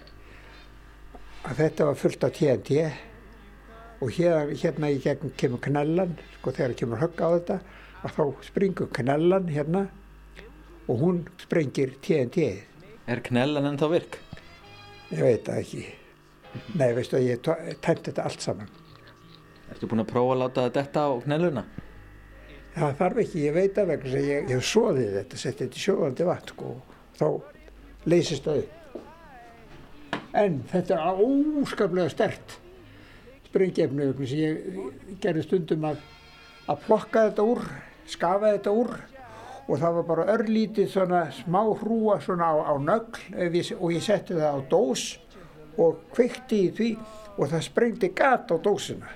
Að 1.47 1.61
þetta 1.65 1.91
var 1.91 1.99
fullt 1.99 2.27
af 2.27 2.39
TNT 2.39 2.79
og 4.05 4.13
hér, 4.13 4.55
hérna 4.61 4.93
í 4.93 5.03
gegn 5.03 5.35
kemur 5.41 5.63
knellan, 5.67 6.17
sko 6.39 6.55
þegar 6.55 6.79
kemur 6.79 7.03
högg 7.03 7.23
á 7.23 7.29
þetta, 7.35 7.61
að 8.07 8.17
þá 8.17 8.25
springur 8.47 8.91
knellan 8.95 9.51
hérna 9.51 9.87
og 10.87 11.03
hún 11.03 11.23
sprengir 11.43 11.97
TNT. 12.05 12.51
Er 13.11 13.23
knellan 13.27 13.73
ennþá 13.73 13.91
virk? 13.91 14.19
Ég 15.11 15.23
veit 15.23 15.47
það 15.47 15.63
ekki. 15.63 15.87
Nei, 16.75 16.91
veistu 16.97 17.19
að 17.19 17.27
ég 17.27 17.43
tæmt 17.45 18.05
þetta 18.09 18.27
allt 18.27 18.45
saman. 18.45 18.71
Ertu 19.73 19.89
búin 19.91 20.05
að 20.05 20.11
prófa 20.13 20.37
að 20.37 20.43
láta 20.45 20.69
þetta 20.77 21.05
á 21.07 21.13
knelluna? 21.25 21.65
Það 22.77 22.99
þarf 23.01 23.23
ekki, 23.23 23.43
ég 23.47 23.57
veit 23.57 23.79
að 23.81 23.91
vegna 23.93 24.13
sem 24.13 24.27
ég, 24.27 24.51
ég 24.53 24.67
svoðið 24.71 25.15
þetta, 25.17 25.41
setti 25.41 25.65
þetta 25.65 25.81
í 25.81 25.85
sjóðandi 25.87 26.29
vatn 26.29 26.53
sko, 26.53 26.73
og 26.75 27.17
þá 27.17 27.29
leysist 28.13 28.47
það 28.47 28.63
upp. 28.63 29.03
En 30.37 30.61
þetta 30.69 31.01
er 31.01 31.25
óskaplega 31.25 32.13
stert 32.13 32.59
springjefni 33.47 34.11
sem 34.29 34.41
ég 34.43 35.19
gerði 35.23 35.45
stundum 35.47 35.87
að, 35.89 36.01
að 36.69 36.83
plokka 36.87 37.29
þetta 37.31 37.47
úr, 37.49 37.63
skafa 38.11 38.53
þetta 38.59 38.75
úr 38.77 38.93
og 39.67 39.81
það 39.81 39.97
var 39.99 40.07
bara 40.11 40.27
örlítið 40.37 40.91
svona 40.93 41.23
smá 41.35 41.63
hrúa 41.81 42.19
svona 42.23 42.53
á, 42.53 42.57
á 42.71 42.75
nögl 42.79 43.73
og 43.81 43.95
ég 43.95 44.05
setti 44.05 44.37
það 44.37 44.61
á 44.61 44.61
dós 44.71 45.07
og 45.83 46.01
kveikti 46.15 46.63
í 46.67 46.73
því 46.77 46.91
og 47.37 47.51
það 47.53 47.65
sprengti 47.67 48.11
gata 48.17 48.57
á 48.57 48.59
dósina. 48.65 49.11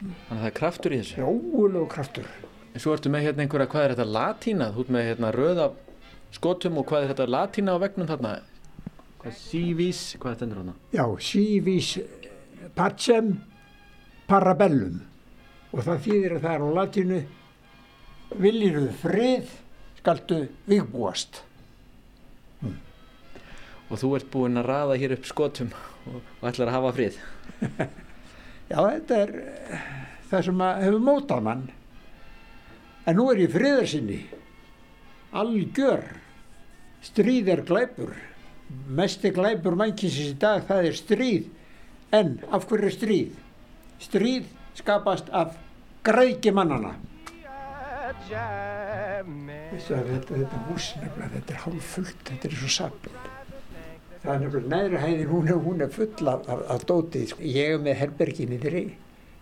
Þannig 0.00 0.30
að 0.30 0.38
það 0.40 0.48
er 0.48 0.56
kraftur 0.56 0.94
í 0.94 1.00
þessu? 1.02 1.26
Ógulegu 1.26 1.88
kraftur. 1.90 2.28
En 2.70 2.82
svo 2.82 2.94
ertu 2.94 3.10
með 3.12 3.26
hérna 3.26 3.44
einhverja, 3.44 3.70
hvað 3.72 3.84
er 3.84 3.94
þetta 3.96 4.08
latína? 4.14 4.70
Þú 4.74 4.84
ert 4.84 4.94
með 4.94 5.08
hérna 5.08 5.32
röða 5.34 5.66
skotum 6.34 6.78
og 6.80 6.86
hvað 6.88 7.04
er 7.04 7.12
þetta 7.12 7.26
latína 7.34 7.74
á 7.74 7.82
vegnum 7.82 8.08
þarna? 8.08 8.32
Hvað 9.20 9.32
er 9.32 9.36
sívís, 9.36 10.02
hvað 10.16 10.30
er 10.30 10.36
þetta 10.38 10.46
endur 10.46 10.62
hana? 10.62 10.76
Já, 10.94 11.04
sívís 11.20 11.90
pacem 12.78 13.34
parabellum 14.30 15.00
og 15.70 15.84
það 15.86 16.02
þýðir 16.06 16.36
að 16.36 16.44
það 16.46 16.54
er 16.54 16.64
á 16.64 16.68
latínu 16.78 17.20
viljiruð 18.40 18.90
frið 19.02 19.54
skaldu 20.00 20.40
viðbúast 20.70 21.42
og 23.90 23.98
þú 23.98 24.12
ert 24.16 24.30
búinn 24.30 24.60
að 24.60 24.68
raða 24.70 24.98
hér 25.00 25.16
upp 25.16 25.26
skotum 25.28 25.72
og, 26.06 26.20
og 26.40 26.48
ætlar 26.50 26.70
að 26.70 26.76
hafa 26.78 26.94
frið. 26.96 27.20
Já, 28.70 28.78
þetta 28.78 29.20
er 29.24 29.32
eh, 29.42 29.86
það 30.30 30.44
sem 30.46 30.64
hefur 30.68 31.04
mótað 31.04 31.46
mann. 31.46 31.64
En 33.08 33.18
nú 33.18 33.26
er 33.32 33.42
ég 33.42 33.54
friðarsinni 33.54 34.20
algjör 35.40 36.04
stríð 37.04 37.48
er 37.54 37.62
glæpur 37.66 38.14
mesti 38.90 39.32
glæpur 39.34 39.74
mannkynsins 39.78 40.34
í 40.34 40.38
dag 40.38 40.62
það 40.68 40.90
er 40.90 40.98
stríð. 40.98 41.50
En 42.14 42.38
af 42.50 42.66
hverju 42.70 42.90
stríð? 42.94 43.34
Stríð 44.02 44.46
skapast 44.78 45.30
af 45.34 45.58
græki 46.06 46.54
mannana 46.54 46.96
Þetta, 49.70 49.98
þetta 50.30 50.62
hús 50.68 50.92
nefnilega, 51.00 51.30
þetta 51.36 51.54
er 51.54 51.60
hálf 51.64 51.92
fullt, 51.94 52.24
þetta 52.26 52.48
er 52.48 52.56
svo 52.58 52.72
sapn 52.74 53.29
það 54.22 54.32
er 54.34 54.42
nefnilega 54.44 54.74
neðri 54.74 55.04
hæðin 55.04 55.30
hún 55.30 55.54
hún 55.66 55.86
er 55.86 55.94
full 55.94 56.32
af, 56.32 56.48
af, 56.48 56.66
af 56.74 56.84
dóti 56.88 57.26
sko. 57.30 57.42
ég 57.42 57.76
er 57.76 57.80
með 57.84 58.02
herberginni 58.02 58.60
þeirri 58.60 58.84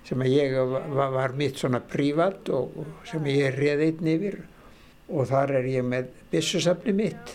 sem 0.08 0.22
að 0.24 0.32
ég 0.32 0.54
var, 0.70 1.10
var 1.12 1.34
mitt 1.36 1.58
svona 1.60 1.80
prívat 1.84 2.48
og, 2.54 2.78
og 2.80 3.08
sem 3.08 3.26
ég 3.28 3.50
er 3.50 3.58
reð 3.60 3.84
einn 3.88 4.10
yfir. 4.14 4.38
Og 5.08 5.28
þar 5.28 5.54
er 5.60 5.68
ég 5.68 5.84
með 5.88 6.10
bissusafni 6.32 6.94
mitt 6.96 7.34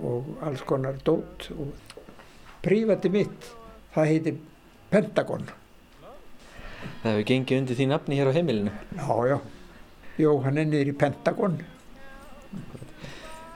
og 0.00 0.28
alls 0.44 0.62
konar 0.68 0.96
dót 1.04 1.50
og 1.52 1.72
prívati 2.64 3.12
mitt. 3.12 3.50
Það 3.92 4.08
heitir 4.08 4.38
Pentagon. 4.92 5.44
Það 7.02 7.08
hefur 7.10 7.26
gengið 7.28 7.60
undir 7.60 7.78
því 7.78 7.88
nafni 7.90 8.18
hér 8.18 8.32
á 8.32 8.36
heimilinu. 8.36 8.72
Já, 8.96 9.16
já. 9.32 9.38
Jó, 10.20 10.32
hann 10.44 10.60
er 10.60 10.68
niður 10.68 10.92
í 10.92 10.96
Pentagon. 10.96 11.60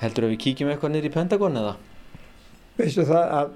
Heldur 0.00 0.26
að 0.26 0.34
við 0.34 0.42
kíkjum 0.44 0.72
eitthvað 0.72 0.92
niður 0.92 1.08
í 1.10 1.14
Pentagon 1.16 1.60
eða? 1.60 1.76
Veistu 2.76 3.06
það 3.08 3.32
að 3.40 3.54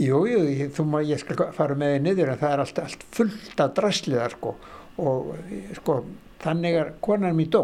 jújú, 0.00 0.40
jú, 0.48 0.68
þú 0.76 0.86
maður 0.88 1.12
ég 1.12 1.22
skal 1.22 1.52
fara 1.56 1.76
með 1.78 1.94
þig 1.94 2.04
niður 2.06 2.32
en 2.32 2.40
það 2.40 2.54
er 2.54 2.64
allt, 2.64 2.82
allt 2.84 3.06
fullt 3.14 3.62
af 3.62 3.74
drasliðar 3.76 4.36
sko 4.36 4.54
og 5.00 5.30
sko 5.78 6.00
þannig 6.40 6.78
er 6.80 6.92
konan 7.04 7.36
mér 7.36 7.52
dó. 7.52 7.62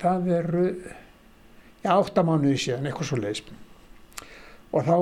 Það 0.00 0.26
veru 0.26 0.66
áttamánuði 1.86 2.58
síðan, 2.60 2.88
eitthvað 2.88 3.10
svo 3.10 3.20
leiðis 3.20 3.46
og 4.74 4.82
þá 4.84 4.96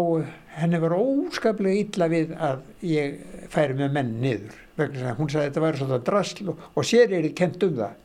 henni 0.59 0.78
var 0.78 0.93
óskaplega 0.95 1.80
illa 1.80 2.09
við 2.12 2.35
að 2.37 2.61
ég 2.87 3.16
færi 3.51 3.74
með 3.78 3.95
menn 3.97 4.12
niður 4.22 4.59
vegna 4.78 5.09
að 5.11 5.18
hún 5.18 5.30
sagði 5.32 5.41
að 5.41 5.49
þetta 5.49 5.62
væri 5.64 5.80
svona 5.80 5.99
drasl 6.05 6.51
og, 6.53 6.64
og 6.74 6.87
sér 6.87 7.14
er 7.16 7.26
ég 7.26 7.35
kent 7.39 7.62
um 7.64 7.74
það. 7.78 7.97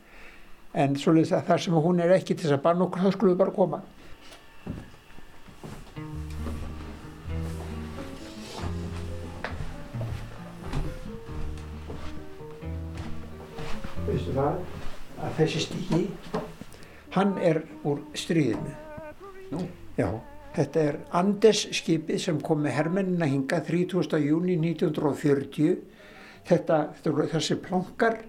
En 0.80 0.96
svo 0.98 1.14
leiðis 1.14 1.34
að 1.36 1.48
þar 1.50 1.62
sem 1.64 1.78
hún 1.84 2.02
er 2.02 2.14
ekki 2.14 2.34
til 2.34 2.46
þess 2.46 2.56
að 2.56 2.64
banna 2.64 2.86
okkur 2.86 3.04
þá 3.04 3.14
skulum 3.14 3.34
við 3.34 3.40
bara 3.42 3.54
koma 3.54 3.80
veistu 14.30 14.38
það 14.38 15.24
að 15.24 15.36
þessi 15.38 15.60
stígi 15.64 16.02
hann 17.14 17.38
er 17.38 17.62
úr 17.84 18.00
stríðinu 18.14 18.74
Nú. 19.50 19.66
já, 19.98 20.20
þetta 20.54 20.80
er 20.80 20.98
Andes 21.10 21.66
skipið 21.74 22.20
sem 22.22 22.40
kom 22.40 22.62
með 22.62 22.76
hermennina 22.78 23.26
hinga 23.26 23.60
30. 23.66 24.20
júni 24.22 24.56
1940 24.56 25.80
þetta, 26.46 26.94
þessi 27.02 27.58
plankar 27.60 28.20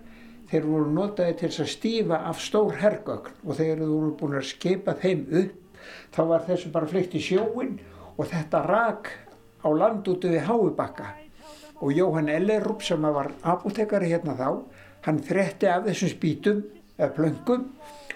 þeir 0.50 0.66
voru 0.66 0.92
notaði 0.92 1.38
til 1.40 1.52
að 1.52 1.72
stífa 1.72 2.22
af 2.28 2.42
stór 2.42 2.76
hergögn 2.82 3.46
og 3.46 3.56
þegar 3.56 3.84
þú 3.84 3.94
voru 3.94 4.14
búin 4.20 4.38
að 4.40 4.50
skipa 4.50 4.98
þeim 4.98 5.26
upp 5.30 5.82
þá 6.12 6.22
var 6.28 6.46
þessu 6.50 6.72
bara 6.74 6.90
fleikt 6.90 7.16
í 7.16 7.24
sjóin 7.24 7.78
og 8.18 8.28
þetta 8.28 8.66
rak 8.66 9.14
á 9.62 9.70
land 9.70 10.08
út 10.10 10.26
við 10.26 10.44
Háubakka 10.50 11.14
og 11.82 11.94
Jóhann 11.94 12.30
Ellerup 12.30 12.84
sem 12.86 13.02
var 13.02 13.32
apotekari 13.42 14.12
hérna 14.12 14.36
þá 14.38 14.50
Hann 15.06 15.20
þretti 15.26 15.70
af 15.72 15.88
þessum 15.88 16.12
spítum 16.12 16.62
eða 16.98 17.12
plöngum 17.16 17.66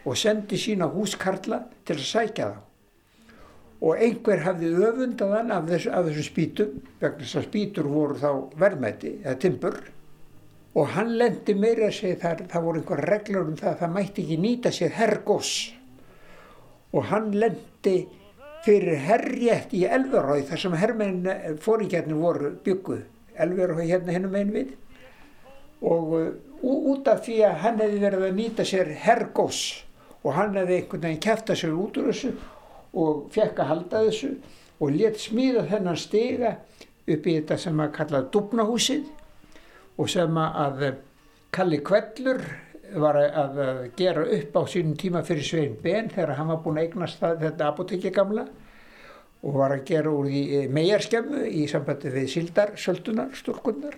og 0.06 0.18
sendi 0.20 0.58
sína 0.62 0.88
húskarla 0.94 1.64
til 1.86 1.98
að 1.98 2.08
sækja 2.10 2.50
þá. 2.52 2.62
Og 3.86 4.02
einhver 4.02 4.42
hafði 4.46 4.72
öfundaðan 4.88 5.52
af, 5.54 5.66
þess, 5.70 5.90
af 5.92 6.08
þessum 6.08 6.28
spítum, 6.30 6.76
vegna 7.02 7.26
þess 7.26 7.40
að 7.42 7.48
spítur 7.50 7.90
voru 7.92 8.20
þá 8.22 8.30
verðmætti 8.62 9.16
eða 9.24 9.38
timpur. 9.42 9.80
Og 10.76 10.92
hann 10.92 11.14
lendi 11.20 11.56
meira 11.56 11.90
að 11.90 11.98
segja 12.00 12.20
þar, 12.22 12.46
það 12.52 12.68
voru 12.68 12.82
einhver 12.82 13.04
reglur 13.10 13.50
um 13.50 13.58
það 13.60 13.72
að 13.72 13.82
það 13.82 13.94
mætti 13.98 14.24
ekki 14.26 14.38
nýta 14.44 14.72
sér 14.76 14.96
herrgós. 14.98 15.52
Og 16.96 17.10
hann 17.12 17.30
lendi 17.36 17.98
fyrir 18.66 19.04
herrjætt 19.06 19.76
í 19.78 19.84
Elverói 19.86 20.42
þar 20.48 20.62
sem 20.62 20.80
herrmenn 20.80 21.28
fóringjarnir 21.62 22.18
voru 22.20 22.56
bygguð. 22.66 23.06
Elverói 23.46 23.86
hérna 23.86 24.16
hennum 24.16 24.36
einn 24.40 24.54
við. 24.56 24.74
Og 25.82 26.14
út 26.66 27.08
af 27.12 27.26
því 27.26 27.40
að 27.46 27.58
hann 27.64 27.82
hefði 27.84 28.02
verið 28.02 28.28
að 28.28 28.38
nýta 28.40 28.66
sér 28.68 28.92
hergós 29.06 29.62
og 30.24 30.34
hann 30.38 30.56
hefði 30.58 30.80
einhvern 30.80 31.04
veginn 31.06 31.24
kæft 31.26 31.52
að 31.52 31.60
sér 31.62 31.76
út 31.78 31.98
úr 32.02 32.10
þessu 32.10 32.32
og 32.96 33.26
fekk 33.36 33.60
að 33.62 33.72
halda 33.72 34.04
þessu 34.08 34.32
og 34.80 34.96
let 34.96 35.20
smíða 35.22 35.66
þennan 35.70 36.00
stiga 36.00 36.56
upp 37.06 37.28
í 37.28 37.36
þetta 37.38 37.58
sem 37.62 37.82
að 37.84 37.94
kalla 38.00 38.24
Dúbnahúsið 38.34 39.06
og 40.02 40.10
sem 40.12 40.40
að 40.42 40.86
Kalli 41.56 41.80
Kvellur 41.86 42.42
var 43.00 43.20
að 43.20 43.60
gera 43.98 44.26
upp 44.38 44.58
á 44.60 44.62
sínum 44.70 44.96
tíma 45.00 45.22
fyrir 45.26 45.46
Svein 45.46 45.78
Ben 45.84 46.10
þegar 46.12 46.36
hann 46.40 46.52
var 46.52 46.62
búin 46.64 46.80
að 46.80 46.90
eignast 46.90 47.22
það, 47.22 47.38
þetta 47.46 47.70
apotekki 47.70 48.12
gamla 48.16 48.46
og 49.46 49.56
var 49.60 49.76
að 49.76 49.86
gera 49.88 50.12
úr 50.12 50.28
því 50.32 50.66
megarskemmu 50.74 51.46
í 51.48 51.66
sambandi 51.70 52.12
við 52.14 52.30
sildarsöldunar, 52.34 53.32
stúrkunnar 53.38 53.98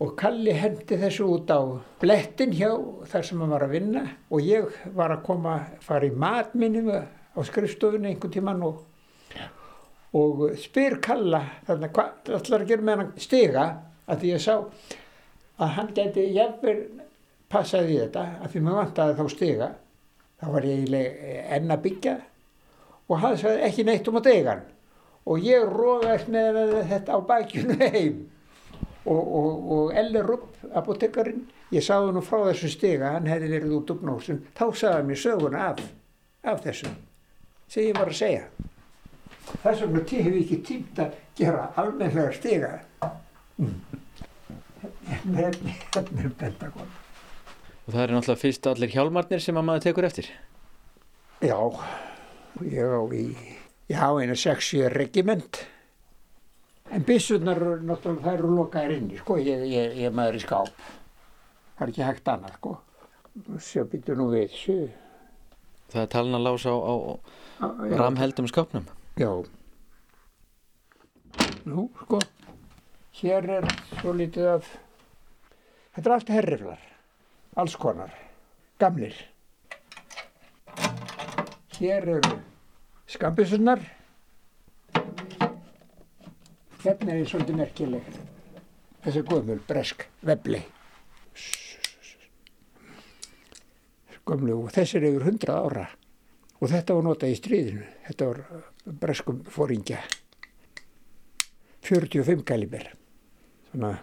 og 0.00 0.14
Kalli 0.16 0.52
hendi 0.56 0.96
þessu 0.96 1.26
út 1.28 1.50
á 1.52 1.60
blettin 2.00 2.54
hjá 2.56 2.70
þar 3.10 3.26
sem 3.26 3.40
hann 3.42 3.52
var 3.52 3.66
að 3.66 3.74
vinna. 3.76 4.04
Og 4.32 4.40
ég 4.44 4.78
var 4.96 5.12
að 5.12 5.26
koma, 5.26 5.58
fara 5.84 6.08
í 6.08 6.14
matminnum 6.16 6.88
á 6.96 7.40
skrifstofunni 7.44 8.14
einhvern 8.14 8.32
tíman 8.32 8.64
og, 8.64 8.80
og 10.16 10.46
spyr 10.60 10.96
Kalla 11.04 11.42
þannig 11.68 11.92
hvað 11.98 12.32
ætlar 12.40 12.64
að 12.64 12.72
gera 12.72 12.88
með 12.88 13.02
hann 13.02 13.12
stiga? 13.20 13.68
Að 14.10 14.24
því 14.24 14.32
ég 14.32 14.42
sá 14.42 14.56
að 15.60 15.76
hann 15.76 15.92
geti 15.94 16.26
jafnver 16.34 16.82
passaði 17.52 17.94
í 17.94 18.00
þetta 18.00 18.24
að 18.40 18.50
því 18.54 18.64
maður 18.64 18.80
vantaði 18.80 19.20
þá 19.20 19.36
stiga. 19.36 19.70
Þá 20.40 20.46
var 20.56 20.66
ég 20.70 20.98
enn 21.52 21.72
að 21.76 21.84
byggja 21.84 22.18
og 23.10 23.18
hann 23.20 23.36
sagði 23.36 23.64
ekki 23.66 23.84
neitt 23.84 24.08
um 24.08 24.18
að 24.20 24.28
degan 24.30 24.60
og 25.28 25.44
ég 25.44 25.66
róðast 25.68 26.30
með 26.32 26.78
þetta 26.88 27.18
á 27.18 27.20
bækjunu 27.28 27.76
heim 27.82 28.20
og, 29.04 29.20
og, 29.20 29.70
og 29.76 29.94
Elli 29.96 30.22
Rupp, 30.24 30.58
apotekarinn, 30.76 31.46
ég 31.72 31.84
sagði 31.84 32.16
nú 32.16 32.24
frá 32.24 32.42
þessu 32.50 32.70
stiga, 32.72 33.14
hann 33.16 33.28
hefði 33.30 33.52
verið 33.54 33.76
út 33.78 33.94
upp 33.94 34.02
nósum, 34.06 34.42
þá 34.58 34.66
sagði 34.82 35.08
mér 35.08 35.22
söguna 35.22 35.62
af, 35.70 35.80
af 36.52 36.60
þessu, 36.66 36.92
sem 37.70 37.88
ég 37.88 37.98
var 37.98 38.12
að 38.12 38.20
segja. 38.20 38.44
Þess 39.50 39.82
vegna 39.82 40.04
hefur 40.10 40.38
ekki 40.40 40.58
tímt 40.66 41.00
að 41.02 41.16
gera 41.38 41.70
almenlega 41.80 42.32
stiga. 42.36 42.74
Hérna 45.10 45.48
er 45.48 45.56
Pentagon. 46.38 46.92
Og 47.86 47.94
það 47.96 48.02
er 48.04 48.12
náttúrulega 48.14 48.38
fyrst 48.38 48.68
allir 48.70 48.92
hjálmarnir 48.92 49.42
sem 49.42 49.56
að 49.58 49.66
maður 49.66 49.86
tekur 49.88 50.06
eftir? 50.06 50.28
Já, 51.42 51.56
ég 52.68 52.92
á 52.92 53.02
í, 53.16 53.24
já, 53.90 54.04
einu 54.12 54.36
sexi 54.38 54.84
regiment. 54.92 55.64
En 56.90 57.04
byssurnar, 57.06 57.60
náttúrulega, 57.86 58.24
þær 58.24 58.40
eru 58.40 58.48
lokaðir 58.56 58.96
inni, 58.96 59.18
sko, 59.20 59.36
ég, 59.38 59.62
ég, 59.70 59.92
ég 60.02 60.14
maður 60.14 60.40
í 60.40 60.42
skáp. 60.42 60.70
Það 61.78 61.84
er 61.84 61.92
ekki 61.92 62.02
hægt 62.02 62.30
annað, 62.32 62.56
sko. 62.58 62.72
Sjá 63.62 63.84
býtu 63.92 64.16
nú 64.18 64.26
við, 64.32 64.56
sjö. 64.58 64.78
Það 65.92 66.02
er 66.02 66.10
talin 66.10 66.38
að 66.38 66.44
lása 66.48 66.74
á, 66.74 66.82
á, 66.82 66.94
ramheldum 68.00 68.48
skápnum? 68.50 68.88
Já. 69.20 69.30
Nú, 71.70 71.86
sko, 72.02 72.18
hér 73.20 73.48
er 73.60 73.68
svo 74.00 74.16
litið 74.18 74.50
af, 74.56 74.74
þetta 75.94 76.06
er 76.08 76.16
allt 76.16 76.34
herriflar, 76.34 76.84
alls 77.62 77.78
konar, 77.78 78.18
gamlir. 78.82 79.14
Hér 81.78 82.12
eru 82.18 82.36
skambissurnar. 83.08 83.86
Hérna 86.80 87.12
er 87.12 87.26
svolítið 87.28 87.58
merkileg. 87.58 88.06
Þessi 89.04 89.22
gömul, 89.28 89.58
bresk, 89.68 90.06
vebli. 90.24 90.62
Gömlu 94.28 94.56
og 94.62 94.72
þessir 94.72 95.04
yfir 95.10 95.26
hundra 95.26 95.58
ára. 95.60 95.84
Og 96.60 96.72
þetta 96.72 96.96
var 96.96 97.04
notað 97.04 97.34
í 97.34 97.36
stríðinu. 97.36 97.84
Þetta 98.08 98.30
var 98.30 98.64
breskum 99.04 99.44
fóringja. 99.52 100.00
45 101.84 102.44
kaliber. 102.48 102.90
Svona 103.70 103.94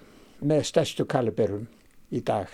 með 0.45 0.65
stærstu 0.69 1.09
kaliberum 1.09 1.65
í 2.13 2.21
dag. 2.21 2.49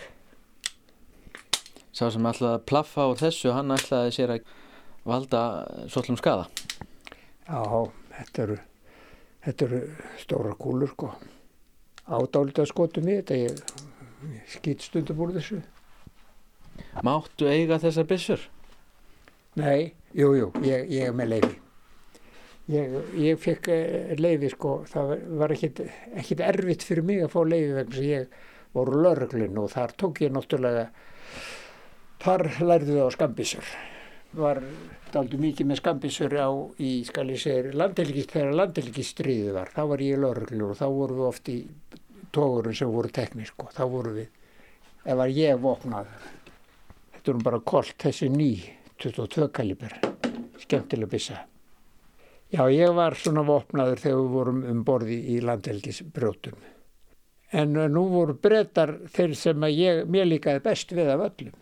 Sá 1.91 2.07
sem 2.07 2.25
ætlaði 2.25 2.61
að 2.61 2.67
plaffa 2.71 3.07
á 3.07 3.19
þessu, 3.19 3.51
hann 3.51 3.75
ætlaði 3.75 4.15
sér 4.15 4.37
að 4.37 4.53
valda 5.03 5.41
svolum 5.91 6.19
skada. 6.19 6.47
Já, 7.43 7.59
þetta 8.19 8.47
eru 8.47 8.63
Þetta 9.43 9.65
eru 9.67 9.79
stóra 10.21 10.53
kúlur 10.55 10.91
sko. 10.93 11.09
Ádálita 12.07 12.63
skotum 12.67 13.09
í 13.11 13.17
þetta, 13.19 13.39
ég, 13.39 13.57
ég 14.31 14.53
skýt 14.55 14.85
stundum 14.87 15.23
úr 15.23 15.33
þessu. 15.35 15.59
Máttu 17.03 17.49
eiga 17.51 17.79
þessar 17.81 18.07
byssur? 18.07 18.47
Nei, 19.59 19.93
jú, 20.17 20.31
jú, 20.37 20.49
ég, 20.65 20.87
ég 20.89 21.09
er 21.09 21.15
með 21.15 21.35
leiði. 21.35 21.53
Ég, 22.71 22.93
ég 23.19 23.39
fekk 23.43 23.67
eh, 23.73 24.13
leiði 24.15 24.49
sko, 24.53 24.77
það 24.87 25.17
var 25.41 25.51
ekkit 25.53 26.43
erfitt 26.47 26.85
fyrir 26.87 27.03
mig 27.05 27.19
að 27.25 27.33
fá 27.35 27.41
leiði 27.43 27.73
vegna 27.75 27.97
sem 27.97 28.07
ég 28.07 28.37
voru 28.73 29.01
lörglinn 29.03 29.59
og 29.59 29.73
þar 29.75 29.93
tók 29.99 30.23
ég 30.23 30.31
náttúrulega, 30.33 30.87
þar 32.23 32.47
lærði 32.63 32.95
það 32.95 33.11
á 33.11 33.15
skambissur. 33.17 33.73
Var 34.33 34.59
daldu 35.13 35.37
mikið 35.37 35.67
með 35.69 35.79
skambisur 35.79 36.33
á 36.41 36.49
í, 36.81 36.91
landelgist, 37.77 38.31
þegar 38.33 38.55
landelgistriðið 38.57 39.51
var, 39.53 39.69
þá 39.75 39.83
var 39.91 40.01
ég 40.01 40.21
lögreglur 40.23 40.73
og 40.73 40.79
þá 40.79 40.87
voru 40.89 41.19
við 41.19 41.27
oft 41.27 41.51
í 41.53 41.57
tógurum 42.33 42.73
sem 42.73 42.89
voru 42.89 43.13
teknísk 43.13 43.61
og 43.61 43.73
þá 43.75 43.83
voru 43.91 44.15
við, 44.17 44.29
ef 45.05 45.19
var 45.19 45.33
ég 45.37 45.61
vopnað, 45.61 46.09
þetta 47.13 47.31
voru 47.31 47.45
bara 47.45 47.61
kolt, 47.73 47.95
þessi 48.01 48.31
ný, 48.33 48.51
22 49.03 49.49
kaliber, 49.53 49.97
skemmtilega 50.65 51.13
byssa. 51.13 51.41
Já, 52.53 52.67
ég 52.69 52.93
var 52.93 53.15
svona 53.17 53.41
vopnaður 53.45 54.01
þegar 54.01 54.19
við 54.19 54.33
vorum 54.37 54.61
um 54.69 54.83
borði 54.85 55.15
í 55.33 55.39
landelgisbrjótum. 55.41 56.57
En 57.53 57.73
nú 57.93 58.03
voru 58.09 58.35
breytar 58.41 58.95
þeir 59.13 59.33
sem 59.37 59.65
að 59.65 59.77
ég, 59.77 60.01
mér 60.09 60.29
líkaði 60.29 60.61
best 60.65 60.93
við 60.93 61.09
af 61.13 61.27
öllum. 61.29 61.57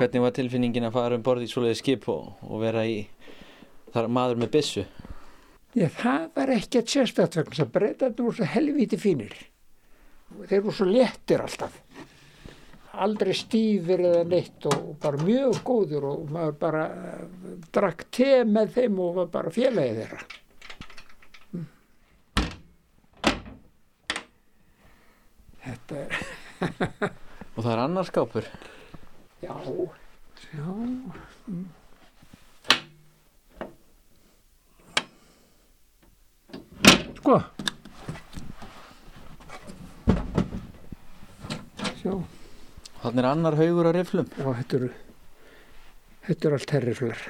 Hvernig 0.00 0.22
var 0.24 0.32
tilfinningin 0.32 0.86
að 0.88 0.94
fara 0.94 1.16
um 1.18 1.24
borði 1.24 1.44
í 1.44 1.50
svoleiði 1.50 1.76
skip 1.76 2.06
og, 2.08 2.30
og 2.48 2.62
vera 2.62 2.86
í 2.88 3.02
þar 3.92 4.06
maður 4.08 4.38
með 4.40 4.48
bissu? 4.54 4.84
Já, 5.76 5.90
það 5.92 6.22
var 6.38 6.52
sérstætt 6.56 7.36
vegna 7.36 7.50
þess 7.50 7.64
að 7.66 7.74
breytaði 7.74 8.24
voru 8.24 8.38
svo 8.38 8.48
helvíti 8.48 8.96
fínir. 9.02 9.34
Þeir 10.48 10.64
voru 10.64 10.74
svo 10.78 10.86
léttir 10.88 11.44
alltaf. 11.44 11.76
Aldrei 13.04 13.34
stífir 13.36 14.00
eða 14.08 14.24
neitt 14.32 14.70
og 14.72 14.88
bara 15.04 15.20
mjög 15.20 15.60
góður 15.68 16.08
og 16.14 16.32
maður 16.32 16.56
bara 16.64 16.86
uh, 16.88 17.52
drakk 17.68 18.08
te 18.08 18.32
með 18.48 18.72
þeim 18.80 18.98
og 19.04 19.14
var 19.20 19.30
bara 19.36 19.52
félagið 19.52 20.00
þeirra. 20.00 20.24
Mm. 21.52 21.70
Þetta 25.68 26.02
er... 26.02 26.20
og 27.54 27.64
það 27.64 27.72
er 27.76 27.86
annarskápur? 27.86 28.54
Já, 29.42 29.56
já. 30.52 30.64
Mm. 31.48 31.68
Sko. 37.20 37.36
Sjá. 42.00 42.12
Þannig 43.00 43.22
er 43.22 43.28
annar 43.30 43.56
haugur 43.56 43.88
á 43.88 43.92
riflum? 43.96 44.28
Já, 44.36 44.44
þetta 44.58 44.76
eru, 44.76 44.90
þetta 46.28 46.48
eru 46.48 46.58
allt 46.58 46.74
herriflar. 46.76 47.22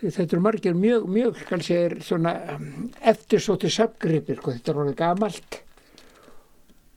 Þetta 0.00 0.26
eru 0.28 0.44
margir 0.46 0.78
mjög, 0.78 1.08
mjög, 1.10 1.42
kannski 1.48 1.74
er 1.76 1.96
svona 2.06 2.36
um, 2.54 2.70
eftirsóti 3.02 3.70
sapgripir, 3.70 4.38
sko. 4.38 4.54
þetta 4.54 4.72
er 4.72 4.80
alveg 4.84 5.00
gamalt 5.02 5.58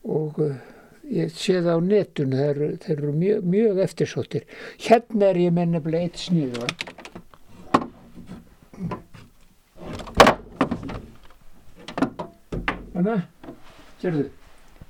og 0.04 0.40
uh, 0.44 0.54
ég 1.12 1.32
sé 1.36 1.60
það 1.60 1.76
á 1.76 1.80
netun 1.84 2.36
þeir, 2.38 2.64
þeir 2.84 2.98
eru 2.98 3.14
mjög, 3.18 3.46
mjög 3.56 3.84
eftirsóttir. 3.84 4.48
Hérna 4.80 5.32
er 5.32 5.42
ég 5.44 5.56
með 5.56 5.76
nefnilega 5.76 6.08
eitt 6.08 6.22
sníðu 6.24 6.68
þannig 12.94 13.14
að 13.14 13.22
sérðu 14.02 14.26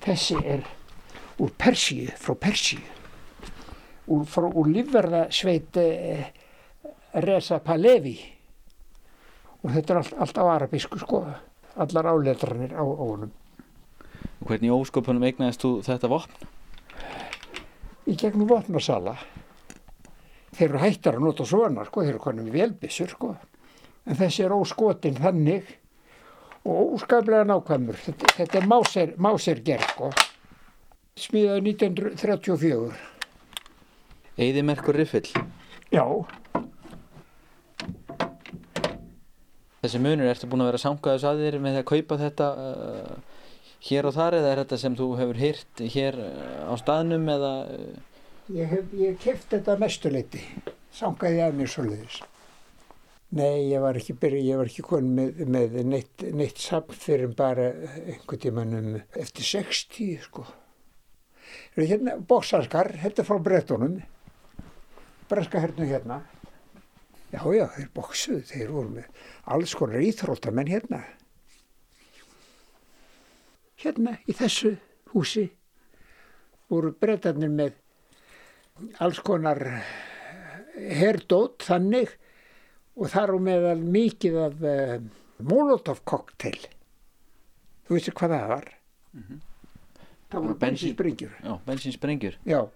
þessi 0.03 0.39
er 0.55 0.65
úr 1.41 1.53
Persíu 1.57 2.11
frá 2.19 2.35
Persíu. 2.37 2.83
Úr, 4.11 4.27
úr 4.27 4.67
lífverðasveit 4.69 5.77
eh, 5.79 6.25
Reza 7.23 7.61
Palevi 7.63 8.17
og 9.63 9.71
þetta 9.71 9.93
er 9.93 10.01
allt, 10.01 10.17
allt 10.19 10.41
á 10.43 10.45
arabísku 10.57 10.99
sko. 10.99 11.23
Allar 11.79 12.11
áletranir 12.11 12.75
á 12.75 12.83
honum 12.83 13.31
Hvernig 14.43 14.73
ósköpunum 14.75 15.23
eignæðist 15.23 15.61
þú 15.63 15.69
þetta 15.85 16.09
vopn? 16.11 16.49
Í 18.03 18.15
gegnum 18.19 18.49
vopnarsala. 18.49 19.15
Þeir 20.53 20.67
eru 20.67 20.81
hættar 20.81 21.17
að 21.17 21.23
nota 21.23 21.45
svona, 21.47 21.85
sko, 21.87 22.03
þeir 22.03 22.11
eru 22.17 22.21
konum 22.21 22.49
velbissur, 22.51 23.13
sko. 23.13 23.31
En 24.03 24.19
þessi 24.19 24.43
er 24.43 24.53
óskotinn 24.53 25.15
þannig 25.15 25.71
og 26.67 26.97
óskaplega 26.97 27.47
nákvæmur. 27.47 27.97
Þetta, 28.03 28.35
þetta 28.41 28.59
er 28.59 28.67
máser, 28.67 29.15
másergerð, 29.23 29.87
sko. 29.95 30.11
Smíðaði 31.23 31.75
1934. 31.77 33.01
Eðimerkur 34.43 34.97
Riffil? 34.99 35.27
Já. 35.93 36.03
Þessi 39.83 39.99
munur 40.03 40.27
ertu 40.27 40.51
búin 40.51 40.65
að 40.65 40.73
vera 40.73 40.83
sangaðis 40.83 41.27
að 41.29 41.45
þér 41.45 41.61
með 41.63 41.79
að 41.79 41.87
kaupa 41.93 42.19
þetta... 42.27 42.51
Uh, 42.59 43.31
hér 43.83 44.07
og 44.09 44.15
þar 44.15 44.39
eða 44.39 44.51
er 44.51 44.61
þetta 44.63 44.79
sem 44.81 44.97
þú 44.99 45.07
hefur 45.19 45.39
hýrt 45.41 45.83
hér 45.95 46.19
uh, 46.23 46.71
á 46.71 46.73
staðnum 46.79 47.25
eða? 47.33 47.53
Uh... 47.73 48.21
Ég 48.53 48.69
hef, 48.71 48.93
ég 48.99 49.17
keft 49.23 49.51
þetta 49.53 49.79
mestuleiti, 49.79 50.43
sangaði 50.93 51.43
að 51.45 51.59
mér 51.59 51.71
svoleiðis. 51.71 52.21
Nei, 53.33 53.71
ég 53.71 53.81
var 53.81 53.97
ekki 53.97 54.13
byrju, 54.21 54.41
ég 54.45 54.59
var 54.59 54.69
ekki 54.69 54.83
konið 54.85 55.13
með, 55.17 55.47
með 55.55 55.77
neitt, 55.89 56.25
neitt 56.37 56.59
samt 56.61 56.91
fyrir 56.93 57.31
bara 57.33 57.71
einhvern 58.03 58.41
tímanum 58.43 58.91
eftir 59.17 59.47
60, 59.47 60.19
sko. 60.27 60.45
Hérna, 61.73 62.19
bóksalskar, 62.29 62.91
þetta 63.01 63.23
er 63.23 63.27
frá 63.27 63.39
brettunum, 63.41 63.97
breska 65.31 65.63
hernu 65.63 65.87
hérna. 65.89 66.21
Já, 67.33 67.41
já, 67.57 67.65
þeir 67.73 67.89
bóksuðu, 67.97 68.43
þeir 68.51 68.71
voru 68.75 68.93
með 68.99 69.25
alls 69.55 69.73
konar 69.79 70.05
íþróttamenn 70.05 70.69
hérna. 70.69 71.01
Hérna, 73.83 74.15
í 74.23 74.31
þessu 74.31 74.77
húsi, 75.11 75.49
voru 76.71 76.93
brettarnir 76.95 77.51
með 77.51 77.73
alls 79.03 79.19
konar 79.25 79.59
herdót 80.73 81.65
þannig 81.67 82.13
og 82.95 83.09
þar 83.11 83.35
á 83.35 83.37
meðal 83.43 83.81
mikið 83.83 84.39
af 84.45 84.63
uh, 84.63 84.95
Molotov 85.43 85.99
kokteil. 86.07 86.61
Þú 87.83 87.97
veist 87.97 88.13
hvað 88.15 88.35
það 88.37 88.47
var? 88.53 88.71
Mm 89.11 89.23
-hmm. 89.27 89.41
það 90.29 90.41
voru 90.41 90.55
bensinsprengjur. 90.63 91.33
Já, 91.43 91.59
bensinsprengjur. 91.65 92.37
Já, 92.45 92.69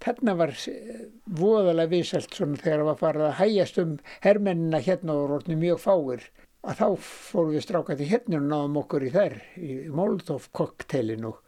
þarna 0.00 0.34
var 0.34 0.54
eh, 0.68 1.08
voðalega 1.26 1.90
viselt 1.90 2.34
svona 2.34 2.56
þegar 2.56 2.78
það 2.78 2.90
var 2.90 3.02
farið 3.02 3.26
að 3.26 3.38
hægjast 3.40 3.78
um 3.78 3.98
hermennina 4.20 4.78
hérna 4.78 5.12
og 5.12 5.30
rótni 5.30 5.56
mjög 5.56 5.78
fáir 5.80 6.30
að 6.64 6.80
þá 6.80 6.86
fórum 7.04 7.52
við 7.54 7.66
strákandi 7.66 8.08
hérna 8.08 8.40
og 8.40 8.46
náðum 8.48 8.78
okkur 8.82 9.04
í 9.04 9.12
þær 9.14 9.36
í 9.60 9.74
Molotov 9.92 10.48
kokteilin 10.56 11.28
og 11.28 11.40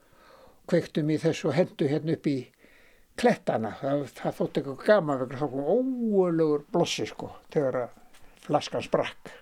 kvektum 0.69 1.11
í 1.15 1.19
þessu 1.23 1.51
og 1.51 1.57
hendu 1.57 1.89
hérna 1.91 2.17
upp 2.17 2.29
í 2.31 2.37
klettana 3.17 3.73
það, 3.81 4.05
það 4.19 4.39
þótt 4.41 4.61
eitthvað 4.61 4.85
gama 4.85 5.19
vegna 5.23 5.41
þá 5.41 5.47
kom 5.55 5.97
óölugur 6.21 6.67
blossi 6.73 7.09
sko 7.09 7.33
þegar 7.55 7.83
að 7.87 7.99
flaskan 8.47 8.85
sprakk. 8.85 9.35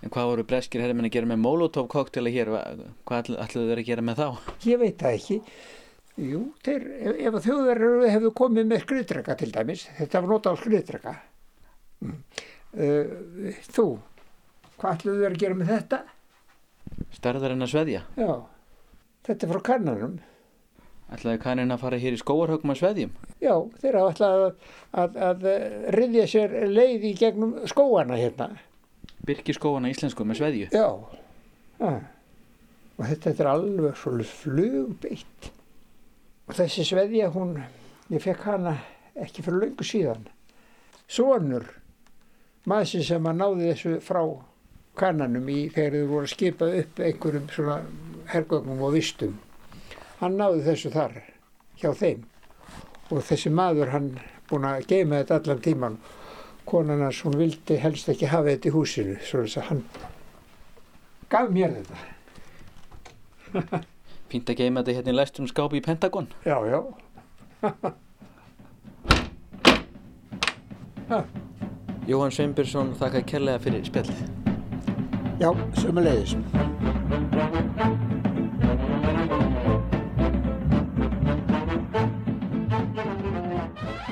En 0.00 0.12
hvað 0.12 0.30
voru 0.30 0.46
breskir 0.48 0.80
herrmenn 0.80 1.08
að 1.10 1.16
gera 1.16 1.28
með 1.28 1.42
Molotov 1.44 1.88
koktela 1.92 2.32
hér? 2.32 2.48
Hvað 3.08 3.34
ætlaðu 3.36 3.66
þeir 3.68 3.82
að 3.82 3.88
gera 3.90 4.04
með 4.04 4.22
þá? 4.22 4.52
Ég 4.64 4.80
veit 4.80 5.02
það 5.02 5.16
ekki. 5.18 5.40
Jú, 6.20 6.40
þeir, 6.64 6.86
ef, 7.00 7.18
ef 7.28 7.36
þjóðverður 7.44 8.06
hefðu 8.08 8.30
komið 8.36 8.70
með 8.70 8.80
skriðdrega 8.84 9.36
til 9.40 9.50
dæmis, 9.54 9.84
þetta 9.98 10.22
var 10.22 10.32
notað 10.32 10.56
á 10.56 10.60
skriðdrega. 10.60 11.12
Mm. 12.00 12.16
Uh, 12.70 13.60
þú, 13.74 13.84
hvað 14.80 14.96
ætlaðu 14.96 15.22
þeir 15.22 15.34
að 15.34 15.42
gera 15.44 15.58
með 15.60 15.72
þetta? 15.74 16.00
Starðar 17.14 17.54
en 17.54 17.66
að 17.66 17.72
sveðja? 17.74 18.02
Já, 18.16 18.32
þetta 19.28 19.46
er 19.46 19.52
frá 19.52 19.62
kannanum. 19.70 20.18
Ætlaði 21.10 21.40
kannin 21.42 21.74
að 21.74 21.82
fara 21.82 21.98
hér 21.98 22.14
í 22.14 22.20
skóarhögum 22.20 22.70
að 22.70 22.80
sveðjum? 22.80 23.14
Já, 23.42 23.54
þeir 23.82 23.96
hafa 23.98 24.10
ætlaði 24.14 24.44
að, 24.46 24.66
að, 25.02 25.16
að 25.26 25.46
riðja 25.96 26.26
sér 26.30 26.54
leið 26.70 27.06
í 27.08 27.14
gegnum 27.18 27.56
skóana 27.70 28.18
hérna. 28.20 28.52
Byrki 29.26 29.56
skóana 29.56 29.90
íslensku 29.90 30.24
með 30.26 30.38
sveðju? 30.40 30.68
Já, 30.70 30.86
ja. 31.80 31.90
og 32.94 33.02
þetta, 33.02 33.24
þetta 33.24 33.44
er 33.44 33.50
alveg 33.50 33.98
svolítið 33.98 34.36
flugbeitt. 34.44 35.50
Og 36.46 36.56
þessi 36.60 36.86
sveðja, 36.86 37.32
hún, 37.34 37.56
ég 38.14 38.22
fekk 38.22 38.46
hana 38.46 38.76
ekki 39.18 39.42
fyrir 39.42 39.64
löngu 39.64 39.86
síðan. 39.86 40.30
Sónur, 41.10 41.66
maður 42.70 43.02
sem 43.08 43.26
að 43.26 43.42
náði 43.42 43.72
þessu 43.72 43.98
frá 44.06 44.22
kannanum 45.00 45.48
í 45.48 45.60
þegar 45.72 45.96
þau 45.96 46.10
voru 46.12 46.28
að 46.28 46.32
skipa 46.34 46.68
upp 46.80 47.00
einhverjum 47.00 47.48
svona 47.54 47.76
hergögnum 48.30 48.82
og 48.86 48.94
vistum. 48.94 49.34
Hann 50.20 50.36
náði 50.38 50.64
þessu 50.68 50.92
þar 50.94 51.16
hjá 51.80 51.90
þeim. 51.96 52.24
Og 53.10 53.22
þessi 53.26 53.50
maður 53.54 53.94
hann 53.94 54.10
búin 54.50 54.66
að 54.68 54.86
geima 54.90 55.20
þetta 55.20 55.38
allan 55.40 55.64
tíman 55.64 55.96
konan 56.70 57.02
hans 57.02 57.22
hún 57.24 57.38
vildi 57.38 57.78
helst 57.82 58.08
ekki 58.12 58.28
hafa 58.30 58.52
þetta 58.52 58.68
í 58.70 58.74
húsinu 58.74 59.16
svo 59.24 59.38
þess 59.44 59.58
að 59.58 59.68
hann 59.70 59.82
gaf 61.32 61.48
mér 61.54 61.70
þetta. 61.78 61.96
Pýnt 64.30 64.52
að 64.52 64.60
geima 64.62 64.82
þetta 64.84 64.96
hérna 65.00 65.14
í 65.14 65.18
læstum 65.18 65.46
skápi 65.50 65.76
í 65.80 65.84
Pentagon. 65.86 66.28
Já, 66.46 66.58
já. 66.70 66.80
Jóhann 72.10 72.30
Sveinbjörnsson 72.34 72.94
þakka 73.00 73.20
kærlega 73.26 73.58
fyrir 73.64 73.82
spjallið 73.86 74.39
Já, 75.40 75.54
sömulegis 75.72 76.36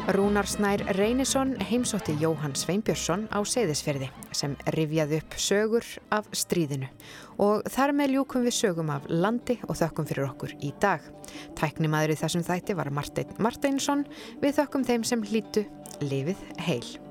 Rúnar 0.09 0.47
Snær 0.47 0.81
Reynisson 0.97 1.57
heimsótti 1.61 2.15
Jóhann 2.21 2.55
Sveinbjörnsson 2.57 3.27
á 3.29 3.45
Seyðisferði 3.45 4.09
sem 4.33 4.55
rifjaði 4.73 5.19
upp 5.21 5.37
sögur 5.37 5.85
af 6.09 6.31
stríðinu 6.33 6.89
og 7.37 7.69
þar 7.69 7.93
með 7.99 8.15
ljúkum 8.15 8.47
við 8.49 8.57
sögum 8.57 8.93
af 8.95 9.05
landi 9.13 9.59
og 9.69 9.77
þökkum 9.77 10.09
fyrir 10.09 10.31
okkur 10.31 10.55
í 10.65 10.73
dag. 10.81 11.05
Tæknimaður 11.61 12.15
í 12.15 12.17
þessum 12.23 12.47
þætti 12.47 12.79
var 12.79 12.89
Martin 12.89 13.37
Martinsson 13.37 14.07
við 14.41 14.63
þökkum 14.63 14.89
þeim 14.89 15.05
sem 15.05 15.29
hlýtu 15.29 15.67
lifið 16.01 16.41
heil. 16.65 17.08